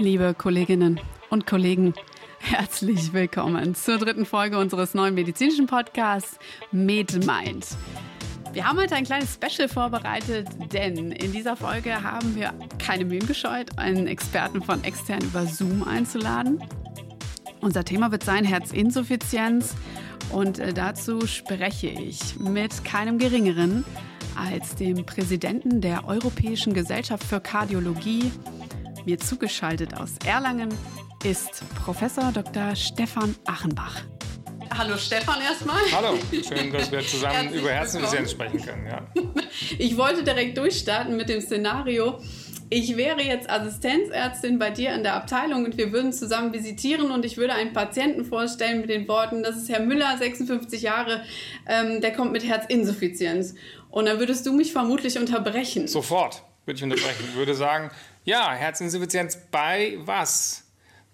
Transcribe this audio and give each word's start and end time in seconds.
Liebe 0.00 0.32
Kolleginnen 0.32 0.98
und 1.28 1.46
Kollegen, 1.46 1.92
herzlich 2.38 3.12
willkommen 3.12 3.74
zur 3.74 3.98
dritten 3.98 4.24
Folge 4.24 4.56
unseres 4.56 4.94
neuen 4.94 5.14
medizinischen 5.14 5.66
Podcasts 5.66 6.38
MedMind. 6.72 7.66
Wir 8.54 8.66
haben 8.66 8.78
heute 8.78 8.94
ein 8.94 9.04
kleines 9.04 9.34
Special 9.34 9.68
vorbereitet, 9.68 10.48
denn 10.72 11.12
in 11.12 11.32
dieser 11.32 11.54
Folge 11.54 12.02
haben 12.02 12.34
wir 12.34 12.54
keine 12.78 13.04
Mühen 13.04 13.26
gescheut, 13.26 13.78
einen 13.78 14.06
Experten 14.06 14.62
von 14.62 14.82
extern 14.84 15.20
über 15.20 15.44
Zoom 15.44 15.82
einzuladen. 15.82 16.64
Unser 17.60 17.84
Thema 17.84 18.10
wird 18.10 18.24
sein 18.24 18.46
Herzinsuffizienz 18.46 19.74
und 20.32 20.60
äh, 20.60 20.72
dazu 20.72 21.26
spreche 21.26 21.88
ich 21.88 22.38
mit 22.38 22.86
keinem 22.86 23.18
Geringeren 23.18 23.84
als 24.34 24.76
dem 24.76 25.04
Präsidenten 25.04 25.82
der 25.82 26.06
Europäischen 26.08 26.72
Gesellschaft 26.72 27.22
für 27.22 27.40
Kardiologie, 27.40 28.32
mir 29.04 29.18
zugeschaltet 29.18 29.96
aus 29.96 30.14
Erlangen 30.24 30.68
ist 31.24 31.62
Professor 31.84 32.32
Dr. 32.32 32.74
Stefan 32.74 33.34
Achenbach. 33.46 34.02
Hallo 34.76 34.96
Stefan 34.96 35.40
erstmal. 35.42 35.82
Hallo, 35.92 36.18
schön, 36.30 36.72
dass 36.72 36.90
wir 36.90 37.00
zusammen 37.00 37.52
über 37.52 37.70
Herzinsuffizienz 37.70 38.30
sprechen 38.30 38.62
können. 38.62 38.86
Ja. 38.86 39.06
Ich 39.78 39.96
wollte 39.96 40.24
direkt 40.24 40.56
durchstarten 40.56 41.16
mit 41.16 41.28
dem 41.28 41.40
Szenario. 41.40 42.20
Ich 42.70 42.96
wäre 42.96 43.20
jetzt 43.20 43.50
Assistenzärztin 43.50 44.58
bei 44.58 44.70
dir 44.70 44.94
in 44.94 45.02
der 45.02 45.14
Abteilung 45.14 45.64
und 45.64 45.76
wir 45.76 45.92
würden 45.92 46.12
zusammen 46.12 46.52
visitieren 46.52 47.10
und 47.10 47.24
ich 47.24 47.36
würde 47.36 47.52
einen 47.54 47.72
Patienten 47.72 48.24
vorstellen 48.24 48.80
mit 48.80 48.90
den 48.90 49.08
Worten, 49.08 49.42
das 49.42 49.56
ist 49.56 49.68
Herr 49.68 49.80
Müller, 49.80 50.16
56 50.16 50.80
Jahre, 50.82 51.22
ähm, 51.66 52.00
der 52.00 52.12
kommt 52.12 52.32
mit 52.32 52.44
Herzinsuffizienz. 52.44 53.54
Und 53.90 54.06
dann 54.06 54.20
würdest 54.20 54.46
du 54.46 54.52
mich 54.52 54.72
vermutlich 54.72 55.18
unterbrechen. 55.18 55.88
Sofort 55.88 56.44
würde 56.64 56.78
ich 56.78 56.84
unterbrechen. 56.84 57.24
Ich 57.28 57.36
würde 57.36 57.54
sagen, 57.54 57.90
ja, 58.24 58.52
Herzinsuffizienz 58.52 59.38
bei 59.50 59.96
was? 59.98 60.64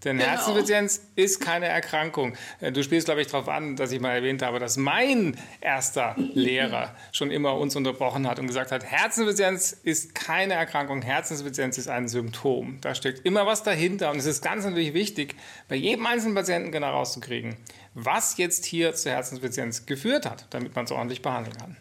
Denn 0.04 0.18
genau. 0.18 0.30
Herzinsuffizienz 0.30 1.00
ist 1.16 1.40
keine 1.40 1.66
Erkrankung. 1.66 2.36
Äh, 2.60 2.70
du 2.70 2.82
spielst, 2.82 3.06
glaube 3.06 3.22
ich, 3.22 3.28
darauf 3.28 3.48
an, 3.48 3.76
dass 3.76 3.92
ich 3.92 4.00
mal 4.00 4.12
erwähnt 4.12 4.42
habe, 4.42 4.58
dass 4.58 4.76
mein 4.76 5.36
erster 5.60 6.14
Lehrer 6.16 6.94
schon 7.12 7.30
immer 7.30 7.56
uns 7.56 7.74
unterbrochen 7.76 8.28
hat 8.28 8.38
und 8.38 8.46
gesagt 8.46 8.72
hat, 8.72 8.84
Herzinsuffizienz 8.84 9.72
ist 9.72 10.14
keine 10.14 10.54
Erkrankung, 10.54 11.02
Herzinsuffizienz 11.02 11.78
ist 11.78 11.88
ein 11.88 12.08
Symptom. 12.08 12.78
Da 12.82 12.94
steckt 12.94 13.24
immer 13.24 13.46
was 13.46 13.62
dahinter 13.62 14.10
und 14.10 14.18
es 14.18 14.26
ist 14.26 14.42
ganz 14.42 14.64
natürlich 14.64 14.92
wichtig, 14.92 15.34
bei 15.68 15.76
jedem 15.76 16.06
einzelnen 16.06 16.34
Patienten 16.34 16.72
genau 16.72 16.90
rauszukriegen, 16.90 17.56
was 17.94 18.36
jetzt 18.36 18.66
hier 18.66 18.94
zur 18.94 19.12
Herzinsuffizienz 19.12 19.86
geführt 19.86 20.26
hat, 20.26 20.46
damit 20.50 20.76
man 20.76 20.84
es 20.84 20.92
ordentlich 20.92 21.22
behandeln 21.22 21.56
kann. 21.56 21.76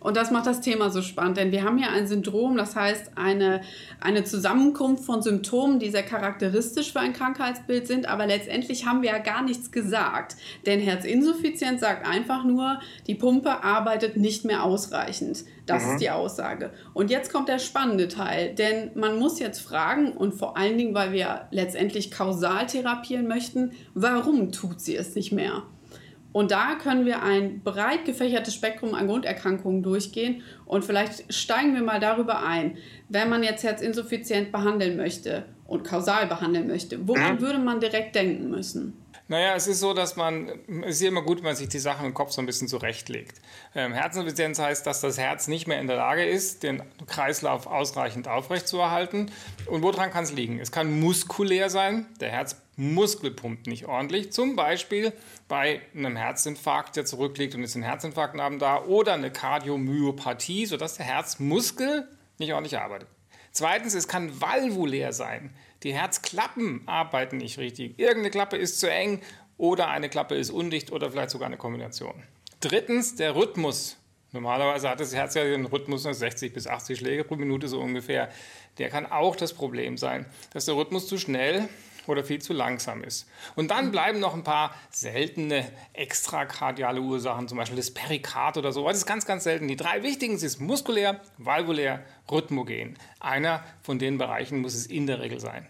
Und 0.00 0.16
das 0.16 0.30
macht 0.30 0.46
das 0.46 0.62
Thema 0.62 0.90
so 0.90 1.02
spannend, 1.02 1.36
denn 1.36 1.52
wir 1.52 1.62
haben 1.62 1.76
hier 1.76 1.90
ein 1.90 2.06
Syndrom, 2.06 2.56
das 2.56 2.74
heißt 2.74 3.12
eine, 3.16 3.60
eine 4.00 4.24
Zusammenkunft 4.24 5.04
von 5.04 5.20
Symptomen, 5.20 5.78
die 5.78 5.90
sehr 5.90 6.02
charakteristisch 6.02 6.92
für 6.92 7.00
ein 7.00 7.12
Krankheitsbild 7.12 7.86
sind, 7.86 8.08
aber 8.08 8.26
letztendlich 8.26 8.86
haben 8.86 9.02
wir 9.02 9.10
ja 9.10 9.18
gar 9.18 9.42
nichts 9.42 9.70
gesagt. 9.70 10.36
Denn 10.64 10.80
Herzinsuffizienz 10.80 11.82
sagt 11.82 12.06
einfach 12.06 12.44
nur, 12.44 12.80
die 13.06 13.14
Pumpe 13.14 13.62
arbeitet 13.62 14.16
nicht 14.16 14.46
mehr 14.46 14.64
ausreichend. 14.64 15.44
Das 15.66 15.84
mhm. 15.84 15.90
ist 15.90 16.00
die 16.00 16.10
Aussage. 16.10 16.70
Und 16.94 17.10
jetzt 17.10 17.30
kommt 17.30 17.48
der 17.48 17.58
spannende 17.58 18.08
Teil, 18.08 18.54
denn 18.54 18.90
man 18.94 19.18
muss 19.18 19.38
jetzt 19.38 19.60
fragen, 19.60 20.12
und 20.12 20.32
vor 20.32 20.56
allen 20.56 20.78
Dingen, 20.78 20.94
weil 20.94 21.12
wir 21.12 21.46
letztendlich 21.50 22.10
kausal 22.10 22.66
therapieren 22.66 23.28
möchten, 23.28 23.72
warum 23.92 24.50
tut 24.50 24.80
sie 24.80 24.96
es 24.96 25.14
nicht 25.14 25.32
mehr? 25.32 25.62
Und 26.32 26.50
da 26.50 26.76
können 26.76 27.06
wir 27.06 27.22
ein 27.22 27.60
breit 27.60 28.04
gefächertes 28.04 28.54
Spektrum 28.54 28.94
an 28.94 29.08
Grunderkrankungen 29.08 29.82
durchgehen 29.82 30.42
und 30.64 30.84
vielleicht 30.84 31.32
steigen 31.32 31.74
wir 31.74 31.82
mal 31.82 32.00
darüber 32.00 32.44
ein. 32.44 32.76
Wenn 33.08 33.28
man 33.28 33.42
jetzt 33.42 33.64
herzinsuffizient 33.64 34.52
behandeln 34.52 34.96
möchte 34.96 35.44
und 35.66 35.82
kausal 35.82 36.26
behandeln 36.26 36.68
möchte, 36.68 37.06
woran 37.08 37.36
mhm. 37.36 37.40
würde 37.40 37.58
man 37.58 37.80
direkt 37.80 38.14
denken 38.14 38.50
müssen? 38.50 38.96
Naja, 39.30 39.54
es 39.54 39.68
ist 39.68 39.78
so, 39.78 39.94
dass 39.94 40.16
man, 40.16 40.50
es 40.82 41.00
ist 41.00 41.02
immer 41.02 41.22
gut, 41.22 41.38
wenn 41.38 41.44
man 41.44 41.54
sich 41.54 41.68
die 41.68 41.78
Sachen 41.78 42.04
im 42.04 42.14
Kopf 42.14 42.32
so 42.32 42.42
ein 42.42 42.46
bisschen 42.46 42.66
zurechtlegt. 42.66 43.40
Ähm, 43.76 43.92
Herzinsuffizienz 43.92 44.58
heißt, 44.58 44.84
dass 44.84 45.00
das 45.02 45.18
Herz 45.18 45.46
nicht 45.46 45.68
mehr 45.68 45.80
in 45.80 45.86
der 45.86 45.98
Lage 45.98 46.24
ist, 46.24 46.64
den 46.64 46.82
Kreislauf 47.06 47.68
ausreichend 47.68 48.26
aufrechtzuerhalten. 48.26 49.30
Und 49.66 49.82
woran 49.82 50.10
kann 50.10 50.24
es 50.24 50.32
liegen? 50.32 50.58
Es 50.58 50.72
kann 50.72 50.98
muskulär 50.98 51.70
sein, 51.70 52.06
der 52.18 52.30
Herzmuskel 52.80 53.30
pumpt 53.30 53.66
nicht 53.66 53.86
ordentlich. 53.86 54.32
Zum 54.32 54.56
Beispiel 54.56 55.12
bei 55.48 55.82
einem 55.94 56.16
Herzinfarkt, 56.16 56.96
der 56.96 57.04
zurückliegt 57.04 57.54
und 57.54 57.62
ist 57.62 57.74
ein 57.74 57.82
Herzinfarktnarben 57.82 58.58
da, 58.58 58.82
oder 58.84 59.12
eine 59.12 59.30
Kardiomyopathie, 59.30 60.64
sodass 60.64 60.96
der 60.96 61.04
Herzmuskel 61.04 62.08
nicht 62.38 62.52
ordentlich 62.54 62.78
arbeitet. 62.78 63.08
Zweitens, 63.52 63.94
es 63.94 64.08
kann 64.08 64.40
valvulär 64.40 65.12
sein. 65.12 65.50
Die 65.82 65.92
Herzklappen 65.92 66.82
arbeiten 66.86 67.36
nicht 67.36 67.58
richtig. 67.58 67.98
Irgendeine 67.98 68.30
Klappe 68.30 68.56
ist 68.56 68.80
zu 68.80 68.90
eng 68.90 69.20
oder 69.58 69.88
eine 69.88 70.08
Klappe 70.08 70.36
ist 70.36 70.50
undicht 70.50 70.90
oder 70.90 71.10
vielleicht 71.10 71.30
sogar 71.30 71.48
eine 71.48 71.58
Kombination. 71.58 72.22
Drittens, 72.60 73.16
der 73.16 73.34
Rhythmus. 73.34 73.98
Normalerweise 74.32 74.88
hat 74.88 75.00
das 75.00 75.14
Herz 75.14 75.34
ja 75.34 75.42
den 75.42 75.66
Rhythmus 75.66 76.04
60 76.04 76.52
bis 76.54 76.66
80 76.66 76.98
Schläge 76.98 77.24
pro 77.24 77.36
Minute 77.36 77.66
so 77.68 77.80
ungefähr. 77.80 78.30
Der 78.78 78.88
kann 78.88 79.04
auch 79.04 79.34
das 79.34 79.52
Problem 79.52 79.98
sein, 79.98 80.24
dass 80.52 80.66
der 80.66 80.76
Rhythmus 80.76 81.08
zu 81.08 81.18
schnell 81.18 81.68
oder 82.06 82.24
viel 82.24 82.40
zu 82.40 82.52
langsam 82.52 83.04
ist. 83.04 83.28
Und 83.56 83.70
dann 83.70 83.90
bleiben 83.90 84.20
noch 84.20 84.34
ein 84.34 84.44
paar 84.44 84.74
seltene 84.90 85.70
extrakardiale 85.92 87.00
Ursachen, 87.00 87.48
zum 87.48 87.58
Beispiel 87.58 87.76
das 87.76 87.92
Perikard 87.92 88.56
oder 88.56 88.72
so. 88.72 88.86
Das 88.86 88.96
ist 88.96 89.06
ganz, 89.06 89.26
ganz 89.26 89.44
selten. 89.44 89.68
Die 89.68 89.76
drei 89.76 90.02
wichtigen 90.02 90.38
sind 90.38 90.60
muskulär, 90.60 91.20
valvulär, 91.38 92.04
rhythmogen. 92.30 92.96
Einer 93.20 93.62
von 93.82 93.98
den 93.98 94.18
Bereichen 94.18 94.60
muss 94.60 94.74
es 94.74 94.86
in 94.86 95.06
der 95.06 95.20
Regel 95.20 95.40
sein. 95.40 95.66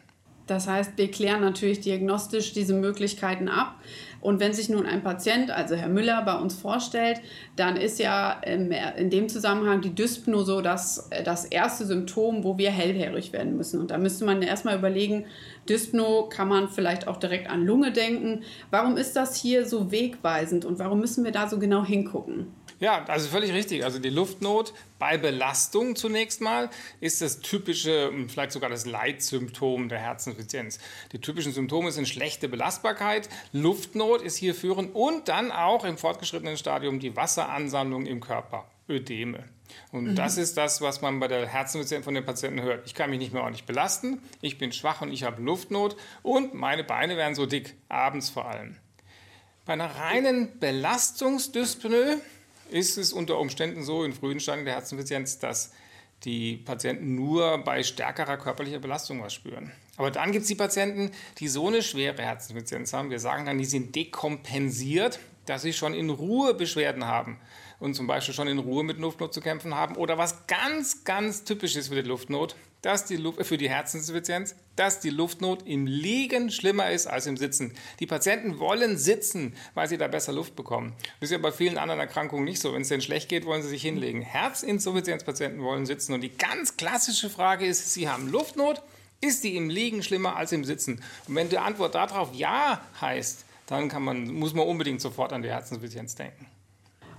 Das 0.51 0.67
heißt, 0.67 0.99
wir 0.99 1.09
klären 1.13 1.43
natürlich 1.43 1.81
diagnostisch 1.81 2.53
diese 2.53 2.75
Möglichkeiten 2.75 3.49
ab. 3.49 3.77
Und 4.21 4.41
wenn 4.41 4.53
sich 4.53 4.69
nun 4.69 4.87
ein 4.87 5.03
Patient, 5.03 5.51
also 5.51 5.75
Herr 5.75 5.89
Müller, 5.89 6.23
bei 6.23 6.37
uns 6.37 6.55
vorstellt, 6.55 7.21
dann 7.57 7.77
ist 7.77 7.99
ja 7.99 8.33
in 8.33 9.11
dem 9.11 9.29
Zusammenhang 9.29 9.81
die 9.81 9.95
Dyspno 9.95 10.43
so 10.43 10.61
das, 10.61 11.09
das 11.25 11.47
erste 11.47 11.87
Symptom, 11.87 12.45
wo 12.45 12.59
wir 12.59 12.71
hellhörig 12.71 13.33
werden 13.33 13.57
müssen. 13.57 13.81
Und 13.81 13.91
da 13.91 13.99
müsste 13.99 14.25
man 14.25 14.43
erstmal 14.43 14.77
überlegen, 14.77 15.25
Dyspno 15.69 16.29
kann 16.29 16.49
man 16.49 16.69
vielleicht 16.69 17.09
auch 17.09 17.17
direkt 17.17 17.49
an 17.49 17.65
Lunge 17.65 17.93
denken. 17.93 18.43
Warum 18.71 18.97
ist 18.97 19.17
das 19.17 19.37
hier 19.37 19.67
so 19.67 19.91
wegweisend 19.91 20.65
und 20.65 20.79
warum 20.79 21.01
müssen 21.01 21.25
wir 21.25 21.33
da 21.33 21.49
so 21.49 21.59
genau 21.59 21.85
hingucken? 21.85 22.49
Ja, 22.81 23.05
also 23.05 23.29
völlig 23.29 23.53
richtig. 23.53 23.85
Also 23.85 23.99
die 23.99 24.09
Luftnot 24.09 24.73
bei 24.99 25.19
Belastung 25.19 25.97
zunächst 25.97 26.41
mal 26.41 26.71
ist 27.01 27.21
das 27.21 27.41
typische, 27.41 28.11
vielleicht 28.29 28.53
sogar 28.53 28.71
das 28.71 28.87
Leitsymptom 28.87 29.91
der 29.91 29.99
Herzinsuffizienz. 29.99 30.79
Die 31.13 31.21
typischen 31.21 31.53
Symptome 31.53 31.93
sind 31.93 32.09
schlechte 32.09 32.49
Belastbarkeit, 32.49 33.29
Luftnot 33.53 34.23
ist 34.23 34.37
hier 34.37 34.55
führend 34.55 34.95
und 34.95 35.29
dann 35.29 35.53
auch 35.53 35.85
im 35.85 35.99
fortgeschrittenen 35.99 36.57
Stadium 36.57 37.01
die 37.01 37.15
Wasseransammlung 37.15 38.07
im 38.07 38.21
Körper, 38.21 38.65
Ödeme. 38.89 39.45
Und 39.93 40.05
mhm. 40.05 40.15
das 40.17 40.39
ist 40.39 40.57
das, 40.57 40.81
was 40.81 41.03
man 41.03 41.21
bei 41.21 41.29
der 41.29 41.47
Herzinsuffizienz 41.47 42.05
von 42.05 42.15
den 42.15 42.25
Patienten 42.25 42.63
hört. 42.63 42.87
Ich 42.87 42.95
kann 42.95 43.11
mich 43.11 43.19
nicht 43.19 43.35
mehr 43.35 43.43
ordentlich 43.43 43.67
belasten, 43.67 44.23
ich 44.41 44.57
bin 44.57 44.73
schwach 44.73 45.03
und 45.03 45.13
ich 45.13 45.23
habe 45.23 45.43
Luftnot 45.43 45.97
und 46.23 46.55
meine 46.55 46.83
Beine 46.83 47.19
werden 47.19 47.35
so 47.35 47.45
dick, 47.45 47.75
abends 47.91 48.31
vor 48.31 48.47
allem. 48.47 48.77
Bei 49.67 49.75
einer 49.75 49.95
reinen 49.97 50.59
Belastungsdyspnoe 50.59 52.21
ist 52.73 52.99
es 52.99 53.13
unter 53.13 53.39
Umständen 53.39 53.83
so 53.83 54.05
in 54.05 54.13
frühen 54.13 54.41
Stadien 54.41 54.65
der 54.65 54.75
Herzinsuffizienz, 54.75 55.39
dass 55.39 55.73
die 56.25 56.57
Patienten 56.57 57.15
nur 57.15 57.59
bei 57.59 57.83
stärkerer 57.83 58.37
körperlicher 58.37 58.79
Belastung 58.79 59.23
was 59.23 59.33
spüren. 59.33 59.73
Aber 59.97 60.11
dann 60.11 60.33
gibt 60.33 60.43
es 60.43 60.49
die 60.49 60.55
Patienten, 60.55 61.11
die 61.39 61.49
so 61.49 61.69
eine 61.69 61.83
schwere 61.83 62.23
Herzinsuffizienz 62.23 62.93
haben, 62.93 63.11
wir 63.11 63.21
sagen 63.21 63.47
dann, 63.47 63.59
die 63.59 63.65
sind 63.65 63.95
dekompensiert, 63.95 65.19
dass 65.47 65.63
sie 65.63 65.73
schon 65.73 65.95
in 65.95 66.11
Ruhe 66.11 66.55
Beschwerden 66.55 67.07
haben 67.07 67.39
und 67.81 67.95
zum 67.95 68.07
Beispiel 68.07 68.35
schon 68.35 68.49
in 68.49 68.59
Ruhe 68.59 68.85
mit 68.85 68.99
Luftnot 68.99 69.35
zu 69.35 69.41
kämpfen 69.41 69.75
haben. 69.75 69.97
Oder 69.97 70.19
was 70.19 70.47
ganz, 70.47 71.05
ganz 71.05 71.45
typisch 71.45 71.77
ist 71.77 71.89
für 71.89 72.03
die 72.03 72.09
Luftnot, 72.09 72.55
dass 72.83 73.05
die 73.05 73.17
Luft, 73.17 73.45
für 73.45 73.59
die 73.59 73.69
Herzinsuffizienz, 73.69 74.55
dass 74.77 75.01
die 75.01 75.11
Luftnot 75.11 75.67
im 75.67 75.87
Liegen 75.87 76.51
schlimmer 76.51 76.91
ist 76.91 77.07
als 77.07 77.27
im 77.27 77.37
Sitzen. 77.37 77.75
Die 77.99 78.07
Patienten 78.07 78.59
wollen 78.59 78.97
sitzen, 78.97 79.55
weil 79.75 79.89
sie 79.89 79.99
da 79.99 80.09
besser 80.09 80.33
Luft 80.33 80.57
bekommen. 80.57 80.95
Das 81.21 81.29
ist 81.29 81.33
ja 81.33 81.39
bei 81.39 81.53
vielen 81.53 81.79
anderen 81.79 82.01
Erkrankungen 82.01 82.45
nicht 82.45 82.61
so. 82.61 82.73
Wenn 82.73 82.83
es 82.83 82.89
denen 82.89 83.03
schlecht 83.03 83.29
geht, 83.29 83.45
wollen 83.45 83.63
sie 83.63 83.69
sich 83.69 83.83
hinlegen. 83.83 84.23
Herzinsuffizienzpatienten 84.23 85.63
wollen 85.63 85.87
sitzen. 85.87 86.15
Und 86.15 86.23
die 86.23 86.37
ganz 86.37 86.77
klassische 86.77 87.29
Frage 87.29 87.67
ist, 87.67 87.93
sie 87.93 88.09
haben 88.09 88.29
Luftnot, 88.29 88.83
ist 89.21 89.45
die 89.45 89.57
im 89.57 89.69
Liegen 89.69 90.03
schlimmer 90.03 90.37
als 90.37 90.53
im 90.53 90.65
Sitzen? 90.65 91.03
Und 91.29 91.35
wenn 91.35 91.51
die 91.51 91.59
Antwort 91.59 91.95
darauf 91.95 92.35
ja 92.35 92.81
heißt, 93.01 93.45
dann 93.67 93.91
man, 94.03 94.33
muss 94.33 94.55
man 94.55 94.67
unbedingt 94.67 95.01
sofort 95.01 95.33
an 95.33 95.43
die 95.43 95.51
Herzinsuffizienz 95.51 96.15
denken. 96.15 96.47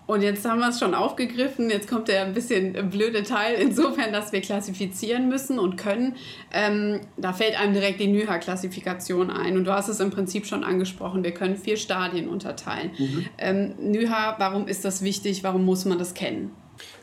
Und 0.08 0.22
jetzt 0.22 0.46
haben 0.46 0.60
wir 0.60 0.70
es 0.70 0.80
schon 0.80 0.94
aufgegriffen. 0.94 1.70
Jetzt 1.70 1.88
kommt 1.88 2.08
der 2.08 2.26
ein 2.26 2.34
bisschen 2.34 2.90
blöde 2.90 3.24
Teil, 3.24 3.56
insofern, 3.56 4.12
dass 4.12 4.32
wir 4.32 4.42
klassifizieren 4.42 5.30
müssen 5.30 5.60
und 5.60 5.78
können. 5.78 6.18
Ähm, 6.52 7.02
da 7.18 7.34
fällt 7.34 7.60
einem 7.60 7.74
direkt 7.74 8.00
die 8.00 8.08
NYHA-Klassifikation 8.08 9.30
ein. 9.30 9.58
Und 9.58 9.66
du 9.66 9.74
hast 9.74 9.88
es 9.88 10.00
im 10.00 10.12
Prinzip 10.12 10.46
schon 10.46 10.64
angesprochen. 10.64 11.24
Wir 11.24 11.34
können 11.34 11.56
vier 11.56 11.78
Stadien 11.78 12.28
unterteilen. 12.28 12.92
Mhm. 12.98 13.26
Ähm, 13.38 13.76
NYHA, 13.80 14.36
warum 14.40 14.68
ist 14.68 14.84
das 14.84 15.02
wichtig? 15.02 15.44
Warum 15.44 15.66
muss 15.66 15.86
man 15.86 15.98
das 15.98 16.14
kennen? 16.14 16.52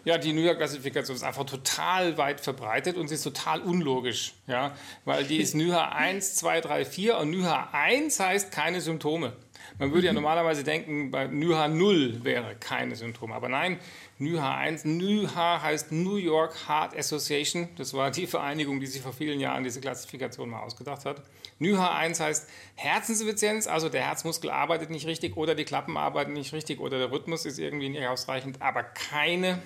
Ja, 0.05 0.19
die 0.19 0.33
New 0.33 0.41
York-Klassifikation 0.41 1.17
ist 1.17 1.23
einfach 1.23 1.45
total 1.45 2.17
weit 2.19 2.41
verbreitet 2.41 2.97
und 2.97 3.09
sie 3.09 3.15
ist 3.15 3.23
total 3.23 3.61
unlogisch. 3.61 4.35
Ja? 4.47 4.75
Weil 5.05 5.25
die 5.25 5.37
ist 5.37 5.55
NYHA 5.55 5.91
1, 5.91 6.37
2, 6.37 6.61
3, 6.61 6.85
4 6.85 7.19
und 7.19 7.31
NYHA 7.31 7.69
1 7.73 8.21
heißt 8.21 8.53
keine 8.53 8.81
Symptome. 8.81 9.35
Man 9.79 9.93
würde 9.93 10.07
ja 10.07 10.13
mhm. 10.13 10.17
normalerweise 10.17 10.65
denken, 10.65 11.11
bei 11.11 11.27
NYHA 11.27 11.69
0 11.69 12.25
wäre 12.25 12.57
keine 12.57 12.97
Symptome. 12.97 13.35
Aber 13.35 13.49
nein, 13.49 13.79
NYHA 14.19 14.57
1, 14.57 14.85
NYHA 14.85 15.63
heißt 15.63 15.93
New 15.93 16.17
York 16.17 16.69
Heart 16.69 16.97
Association. 16.97 17.69
Das 17.77 17.95
war 17.95 18.11
die 18.11 18.27
Vereinigung, 18.27 18.81
die 18.81 18.87
sich 18.87 19.03
vor 19.03 19.13
vielen 19.13 19.41
Jahren 19.41 19.65
diese 19.65 19.81
Klassifikation 19.81 20.51
mal 20.51 20.63
ausgedacht 20.63 21.05
hat. 21.05 21.23
NYHA 21.59 21.97
1 21.97 22.21
heißt 22.21 22.49
Herzensinsuffizienz, 22.77 23.67
also 23.67 23.89
der 23.89 24.03
Herzmuskel 24.03 24.51
arbeitet 24.51 24.91
nicht 24.91 25.07
richtig 25.07 25.37
oder 25.37 25.55
die 25.55 25.65
Klappen 25.65 25.97
arbeiten 25.97 26.33
nicht 26.33 26.53
richtig 26.53 26.81
oder 26.81 26.99
der 26.99 27.11
Rhythmus 27.11 27.45
ist 27.47 27.59
irgendwie 27.59 27.89
nicht 27.89 28.07
ausreichend, 28.07 28.63
aber 28.63 28.83
keine 28.83 29.61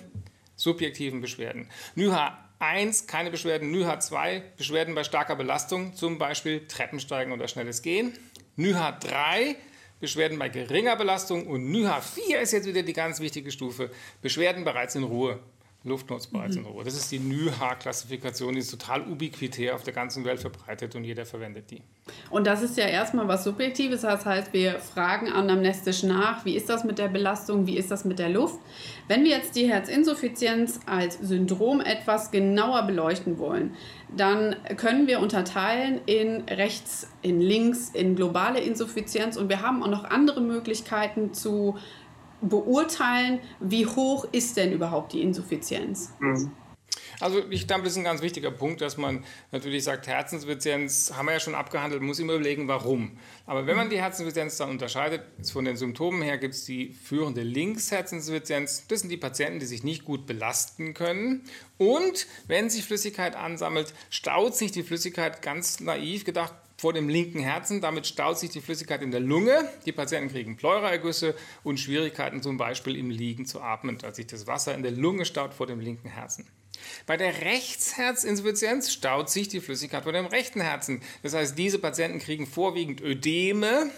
subjektiven 0.56 1.20
Beschwerden. 1.20 1.68
NYHA 1.94 2.38
1 2.58 3.06
keine 3.08 3.30
Beschwerden, 3.30 3.70
NYHA 3.70 4.00
2 4.00 4.42
Beschwerden 4.56 4.94
bei 4.94 5.04
starker 5.04 5.36
Belastung, 5.36 5.94
zum 5.94 6.18
Beispiel 6.18 6.66
Treppensteigen 6.66 7.32
oder 7.32 7.48
schnelles 7.48 7.82
Gehen. 7.82 8.16
NYHA 8.56 8.92
3 8.92 9.56
Beschwerden 10.02 10.36
bei 10.36 10.48
geringer 10.48 10.96
Belastung 10.96 11.46
und 11.46 11.70
NYHA 11.70 12.00
4 12.00 12.40
ist 12.40 12.50
jetzt 12.50 12.66
wieder 12.66 12.82
die 12.82 12.92
ganz 12.92 13.20
wichtige 13.20 13.52
Stufe, 13.52 13.88
Beschwerden 14.20 14.64
bereits 14.64 14.96
in 14.96 15.04
Ruhe. 15.04 15.38
Luftnutz 15.84 16.28
bereits 16.28 16.56
mhm. 16.56 16.66
Das 16.84 16.94
ist 16.94 17.10
die 17.10 17.18
NYHA-Klassifikation, 17.18 18.54
die 18.54 18.60
ist 18.60 18.70
total 18.70 19.02
ubiquitär 19.02 19.74
auf 19.74 19.82
der 19.82 19.92
ganzen 19.92 20.24
Welt 20.24 20.40
verbreitet 20.40 20.94
und 20.94 21.04
jeder 21.04 21.26
verwendet 21.26 21.70
die. 21.70 21.82
Und 22.30 22.46
das 22.46 22.62
ist 22.62 22.76
ja 22.76 22.86
erstmal 22.86 23.26
was 23.26 23.44
Subjektives, 23.44 24.02
das 24.02 24.24
heißt, 24.24 24.52
wir 24.52 24.78
fragen 24.78 25.28
anamnestisch 25.28 26.02
nach, 26.02 26.44
wie 26.44 26.56
ist 26.56 26.68
das 26.68 26.84
mit 26.84 26.98
der 26.98 27.08
Belastung, 27.08 27.66
wie 27.66 27.76
ist 27.76 27.90
das 27.90 28.04
mit 28.04 28.18
der 28.18 28.28
Luft. 28.28 28.58
Wenn 29.08 29.24
wir 29.24 29.30
jetzt 29.30 29.56
die 29.56 29.68
Herzinsuffizienz 29.68 30.80
als 30.86 31.18
Syndrom 31.20 31.80
etwas 31.80 32.30
genauer 32.30 32.82
beleuchten 32.82 33.38
wollen, 33.38 33.74
dann 34.16 34.56
können 34.76 35.06
wir 35.06 35.20
unterteilen 35.20 36.00
in 36.06 36.42
rechts, 36.48 37.08
in 37.22 37.40
links, 37.40 37.90
in 37.90 38.14
globale 38.14 38.60
Insuffizienz 38.60 39.36
und 39.36 39.48
wir 39.48 39.62
haben 39.62 39.82
auch 39.82 39.88
noch 39.88 40.04
andere 40.04 40.40
Möglichkeiten 40.40 41.32
zu 41.32 41.76
beurteilen, 42.42 43.40
wie 43.60 43.86
hoch 43.86 44.26
ist 44.32 44.56
denn 44.56 44.72
überhaupt 44.72 45.12
die 45.12 45.22
Insuffizienz? 45.22 46.12
Mhm. 46.20 46.52
Also 47.20 47.40
ich 47.50 47.68
glaube, 47.68 47.84
das 47.84 47.92
ist 47.92 47.98
ein 47.98 48.04
ganz 48.04 48.20
wichtiger 48.20 48.50
Punkt, 48.50 48.80
dass 48.80 48.96
man 48.96 49.24
natürlich 49.52 49.84
sagt, 49.84 50.08
Herzensinsuffizienz 50.08 51.12
haben 51.16 51.26
wir 51.26 51.34
ja 51.34 51.40
schon 51.40 51.54
abgehandelt, 51.54 52.02
muss 52.02 52.18
immer 52.18 52.34
überlegen, 52.34 52.66
warum. 52.66 53.16
Aber 53.46 53.66
wenn 53.66 53.76
man 53.76 53.90
die 53.90 54.00
Herzensinsuffizienz 54.00 54.56
dann 54.56 54.70
unterscheidet, 54.70 55.22
von 55.50 55.64
den 55.64 55.76
Symptomen 55.76 56.22
her 56.22 56.38
gibt 56.38 56.54
es 56.54 56.64
die 56.64 56.92
führende 56.92 57.42
Linksherzensinsuffizienz. 57.42 58.86
Das 58.88 59.00
sind 59.00 59.10
die 59.10 59.16
Patienten, 59.16 59.60
die 59.60 59.66
sich 59.66 59.84
nicht 59.84 60.04
gut 60.04 60.26
belasten 60.26 60.94
können. 60.94 61.44
Und 61.78 62.26
wenn 62.48 62.70
sich 62.70 62.84
Flüssigkeit 62.84 63.36
ansammelt, 63.36 63.94
staut 64.10 64.56
sich 64.56 64.72
die 64.72 64.82
Flüssigkeit 64.82 65.42
ganz 65.42 65.78
naiv 65.78 66.24
gedacht 66.24 66.54
vor 66.82 66.92
dem 66.92 67.08
linken 67.08 67.38
Herzen. 67.38 67.80
Damit 67.80 68.08
staut 68.08 68.40
sich 68.40 68.50
die 68.50 68.60
Flüssigkeit 68.60 69.02
in 69.02 69.12
der 69.12 69.20
Lunge. 69.20 69.70
Die 69.86 69.92
Patienten 69.92 70.32
kriegen 70.32 70.56
Pleuraergüsse 70.56 71.36
und 71.62 71.78
Schwierigkeiten 71.78 72.42
zum 72.42 72.56
Beispiel 72.56 72.96
im 72.96 73.08
Liegen 73.08 73.46
zu 73.46 73.60
atmen, 73.60 73.98
als 74.02 74.16
sich 74.16 74.26
das 74.26 74.48
Wasser 74.48 74.74
in 74.74 74.82
der 74.82 74.90
Lunge 74.90 75.24
staut 75.24 75.54
vor 75.54 75.68
dem 75.68 75.78
linken 75.78 76.08
Herzen. 76.08 76.44
Bei 77.06 77.16
der 77.16 77.42
Rechtsherzinsuffizienz 77.42 78.90
staut 78.90 79.30
sich 79.30 79.46
die 79.46 79.60
Flüssigkeit 79.60 80.02
vor 80.02 80.12
dem 80.12 80.26
rechten 80.26 80.60
Herzen. 80.60 81.02
Das 81.22 81.34
heißt, 81.34 81.56
diese 81.56 81.78
Patienten 81.78 82.18
kriegen 82.18 82.48
vorwiegend 82.48 83.00
Ödeme 83.00 83.88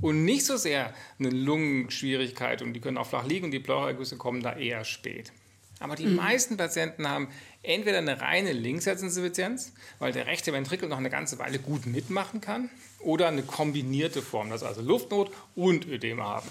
und 0.00 0.24
nicht 0.24 0.46
so 0.46 0.56
sehr 0.56 0.94
eine 1.18 1.30
Lungenschwierigkeit 1.30 2.62
und 2.62 2.72
die 2.72 2.80
können 2.80 2.98
auch 2.98 3.08
flach 3.08 3.26
liegen 3.26 3.46
und 3.46 3.50
die 3.50 3.58
Pleuraergüsse 3.58 4.16
kommen 4.16 4.44
da 4.44 4.56
eher 4.56 4.84
spät. 4.84 5.32
Aber 5.80 5.96
die 5.96 6.06
mhm. 6.06 6.16
meisten 6.16 6.56
Patienten 6.56 7.08
haben 7.08 7.28
entweder 7.62 7.98
eine 7.98 8.20
reine 8.20 8.52
Linksherzinsuffizienz, 8.52 9.72
weil 9.98 10.12
der 10.12 10.26
rechte 10.26 10.52
Ventrikel 10.52 10.88
noch 10.88 10.98
eine 10.98 11.10
ganze 11.10 11.38
Weile 11.38 11.58
gut 11.58 11.86
mitmachen 11.86 12.40
kann, 12.40 12.70
oder 13.00 13.28
eine 13.28 13.42
kombinierte 13.42 14.22
Form, 14.22 14.50
dass 14.50 14.62
also 14.62 14.82
Luftnot 14.82 15.30
und 15.54 15.86
Ödeme 15.86 16.24
haben. 16.24 16.48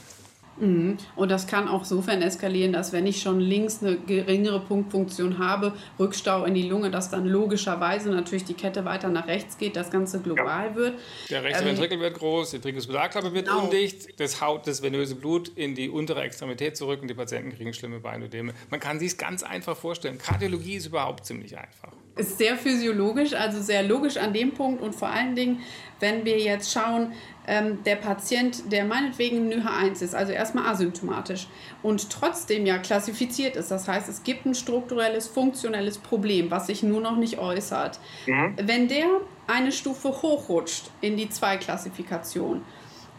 Mhm. 0.59 0.97
Und 1.15 1.29
das 1.29 1.47
kann 1.47 1.67
auch 1.67 1.85
sofern 1.85 2.21
eskalieren, 2.21 2.73
dass 2.73 2.93
wenn 2.93 3.05
ich 3.05 3.21
schon 3.21 3.39
links 3.39 3.81
eine 3.81 3.97
geringere 3.97 4.59
Punktfunktion 4.59 5.37
habe, 5.39 5.73
Rückstau 5.99 6.45
in 6.45 6.53
die 6.53 6.63
Lunge, 6.63 6.91
dass 6.91 7.09
dann 7.09 7.25
logischerweise 7.25 8.09
natürlich 8.09 8.45
die 8.45 8.53
Kette 8.53 8.85
weiter 8.85 9.09
nach 9.09 9.27
rechts 9.27 9.57
geht, 9.57 9.75
das 9.75 9.91
Ganze 9.91 10.19
global 10.19 10.69
ja. 10.69 10.75
wird. 10.75 10.93
Der 11.29 11.43
rechte 11.43 11.59
ähm, 11.61 11.69
Ventrikel 11.69 11.99
wird 11.99 12.15
groß, 12.15 12.51
die 12.51 12.59
Trikospedalklappe 12.59 13.33
wird 13.33 13.47
genau. 13.47 13.63
undicht, 13.63 14.19
das 14.19 14.41
haut 14.41 14.67
das 14.67 14.81
venöse 14.81 15.15
Blut 15.15 15.49
in 15.49 15.75
die 15.75 15.89
untere 15.89 16.21
Extremität 16.21 16.77
zurück 16.77 17.01
und 17.01 17.07
die 17.07 17.13
Patienten 17.13 17.55
kriegen 17.55 17.73
schlimme 17.73 17.99
Beinödeme. 17.99 18.53
Man 18.69 18.79
kann 18.79 18.99
sich 18.99 19.09
es 19.09 19.17
ganz 19.17 19.43
einfach 19.43 19.77
vorstellen. 19.77 20.17
Kardiologie 20.17 20.75
ist 20.75 20.87
überhaupt 20.87 21.25
ziemlich 21.25 21.57
einfach. 21.57 21.93
Ist 22.17 22.37
sehr 22.37 22.57
physiologisch, 22.57 23.33
also 23.33 23.61
sehr 23.61 23.83
logisch 23.83 24.17
an 24.17 24.33
dem 24.33 24.53
Punkt 24.53 24.81
und 24.81 24.95
vor 24.95 25.09
allen 25.09 25.35
Dingen, 25.35 25.61
wenn 25.99 26.25
wir 26.25 26.37
jetzt 26.39 26.71
schauen, 26.71 27.13
ähm, 27.47 27.83
der 27.85 27.95
Patient, 27.95 28.71
der 28.71 28.83
meinetwegen 28.83 29.47
NYHA 29.47 29.77
1 29.77 30.01
ist, 30.01 30.13
also 30.13 30.33
erstmal 30.33 30.67
asymptomatisch 30.67 31.47
und 31.81 32.09
trotzdem 32.09 32.65
ja 32.65 32.77
klassifiziert 32.77 33.55
ist, 33.55 33.71
das 33.71 33.87
heißt, 33.87 34.09
es 34.09 34.23
gibt 34.23 34.45
ein 34.45 34.53
strukturelles, 34.53 35.27
funktionelles 35.27 35.97
Problem, 35.97 36.51
was 36.51 36.67
sich 36.67 36.83
nur 36.83 37.01
noch 37.01 37.15
nicht 37.15 37.39
äußert. 37.39 37.99
Mhm. 38.25 38.55
Wenn 38.61 38.87
der 38.87 39.07
eine 39.47 39.71
Stufe 39.71 40.09
hochrutscht 40.09 40.91
in 41.01 41.15
die 41.15 41.29
Zwei-Klassifikation, 41.29 42.63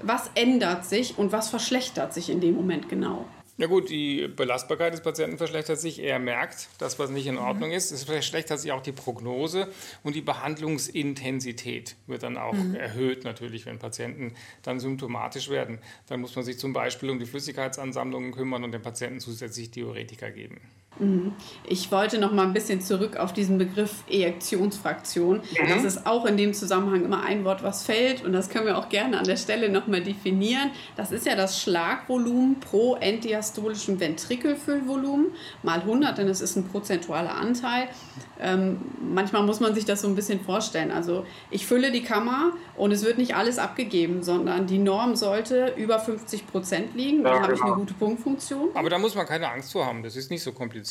was 0.02 0.30
ändert 0.34 0.84
sich 0.84 1.18
und 1.18 1.32
was 1.32 1.48
verschlechtert 1.48 2.12
sich 2.12 2.30
in 2.30 2.40
dem 2.40 2.54
Moment 2.54 2.88
genau? 2.88 3.24
Ja 3.58 3.66
gut, 3.66 3.90
die 3.90 4.28
Belastbarkeit 4.28 4.92
des 4.92 5.00
Patienten 5.00 5.36
verschlechtert 5.36 5.80
sich. 5.80 6.00
Er 6.00 6.20
merkt, 6.20 6.68
dass 6.78 7.00
was 7.00 7.10
nicht 7.10 7.26
in 7.26 7.34
mhm. 7.34 7.40
Ordnung 7.40 7.72
ist. 7.72 7.90
Es 7.90 8.04
verschlechtert 8.04 8.60
sich 8.60 8.70
auch 8.70 8.82
die 8.82 8.92
Prognose 8.92 9.66
und 10.04 10.14
die 10.14 10.20
Behandlungsintensität 10.20 11.96
wird 12.06 12.22
dann 12.22 12.36
auch 12.36 12.52
mhm. 12.52 12.76
erhöht 12.76 13.24
natürlich, 13.24 13.66
wenn 13.66 13.80
Patienten 13.80 14.34
dann 14.62 14.78
symptomatisch 14.78 15.48
werden. 15.48 15.80
Dann 16.06 16.20
muss 16.20 16.36
man 16.36 16.44
sich 16.44 16.56
zum 16.56 16.72
Beispiel 16.72 17.10
um 17.10 17.18
die 17.18 17.26
Flüssigkeitsansammlungen 17.26 18.30
kümmern 18.30 18.62
und 18.62 18.70
dem 18.70 18.82
Patienten 18.82 19.18
zusätzlich 19.18 19.72
Diuretika 19.72 20.30
geben. 20.30 20.60
Mhm. 20.98 21.32
Ich 21.64 21.90
wollte 21.92 22.18
noch 22.18 22.32
mal 22.32 22.46
ein 22.46 22.52
bisschen 22.52 22.80
zurück 22.80 23.16
auf 23.16 23.32
diesen 23.32 23.58
Begriff 23.58 24.04
Ejektionsfraktion. 24.08 25.38
Mhm. 25.38 25.68
Das 25.68 25.84
ist 25.84 26.06
auch 26.06 26.24
in 26.26 26.36
dem 26.36 26.54
Zusammenhang 26.54 27.04
immer 27.04 27.22
ein 27.24 27.44
Wort, 27.44 27.62
was 27.62 27.84
fällt 27.84 28.24
und 28.24 28.32
das 28.32 28.48
können 28.48 28.66
wir 28.66 28.78
auch 28.78 28.88
gerne 28.88 29.18
an 29.18 29.24
der 29.24 29.36
Stelle 29.36 29.68
noch 29.68 29.86
mal 29.86 30.02
definieren. 30.02 30.70
Das 30.96 31.12
ist 31.12 31.26
ja 31.26 31.36
das 31.36 31.60
Schlagvolumen 31.62 32.60
pro 32.60 32.96
enddiastolischen 32.96 34.00
Ventrikelfüllvolumen 34.00 35.28
mal 35.62 35.80
100, 35.80 36.18
denn 36.18 36.28
es 36.28 36.40
ist 36.40 36.56
ein 36.56 36.64
prozentualer 36.64 37.34
Anteil. 37.34 37.88
Ähm, 38.40 38.78
manchmal 39.00 39.42
muss 39.42 39.60
man 39.60 39.74
sich 39.74 39.84
das 39.84 40.02
so 40.02 40.08
ein 40.08 40.14
bisschen 40.14 40.40
vorstellen. 40.40 40.90
Also 40.90 41.24
ich 41.50 41.66
fülle 41.66 41.90
die 41.90 42.02
Kammer 42.02 42.52
und 42.76 42.92
es 42.92 43.04
wird 43.04 43.18
nicht 43.18 43.34
alles 43.34 43.58
abgegeben, 43.58 44.22
sondern 44.22 44.66
die 44.66 44.78
Norm 44.78 45.16
sollte 45.16 45.74
über 45.76 45.98
50 45.98 46.46
Prozent 46.46 46.94
liegen. 46.94 47.24
Dann 47.24 47.34
ja, 47.34 47.42
habe 47.42 47.54
ich 47.54 47.60
eine 47.60 47.70
genau. 47.70 47.80
gute 47.80 47.94
Punktfunktion. 47.94 48.68
Aber 48.74 48.90
da 48.90 48.98
muss 48.98 49.14
man 49.14 49.26
keine 49.26 49.50
Angst 49.50 49.72
vor 49.72 49.86
haben. 49.86 50.02
Das 50.02 50.16
ist 50.16 50.30
nicht 50.30 50.42
so 50.42 50.52
kompliziert. 50.52 50.87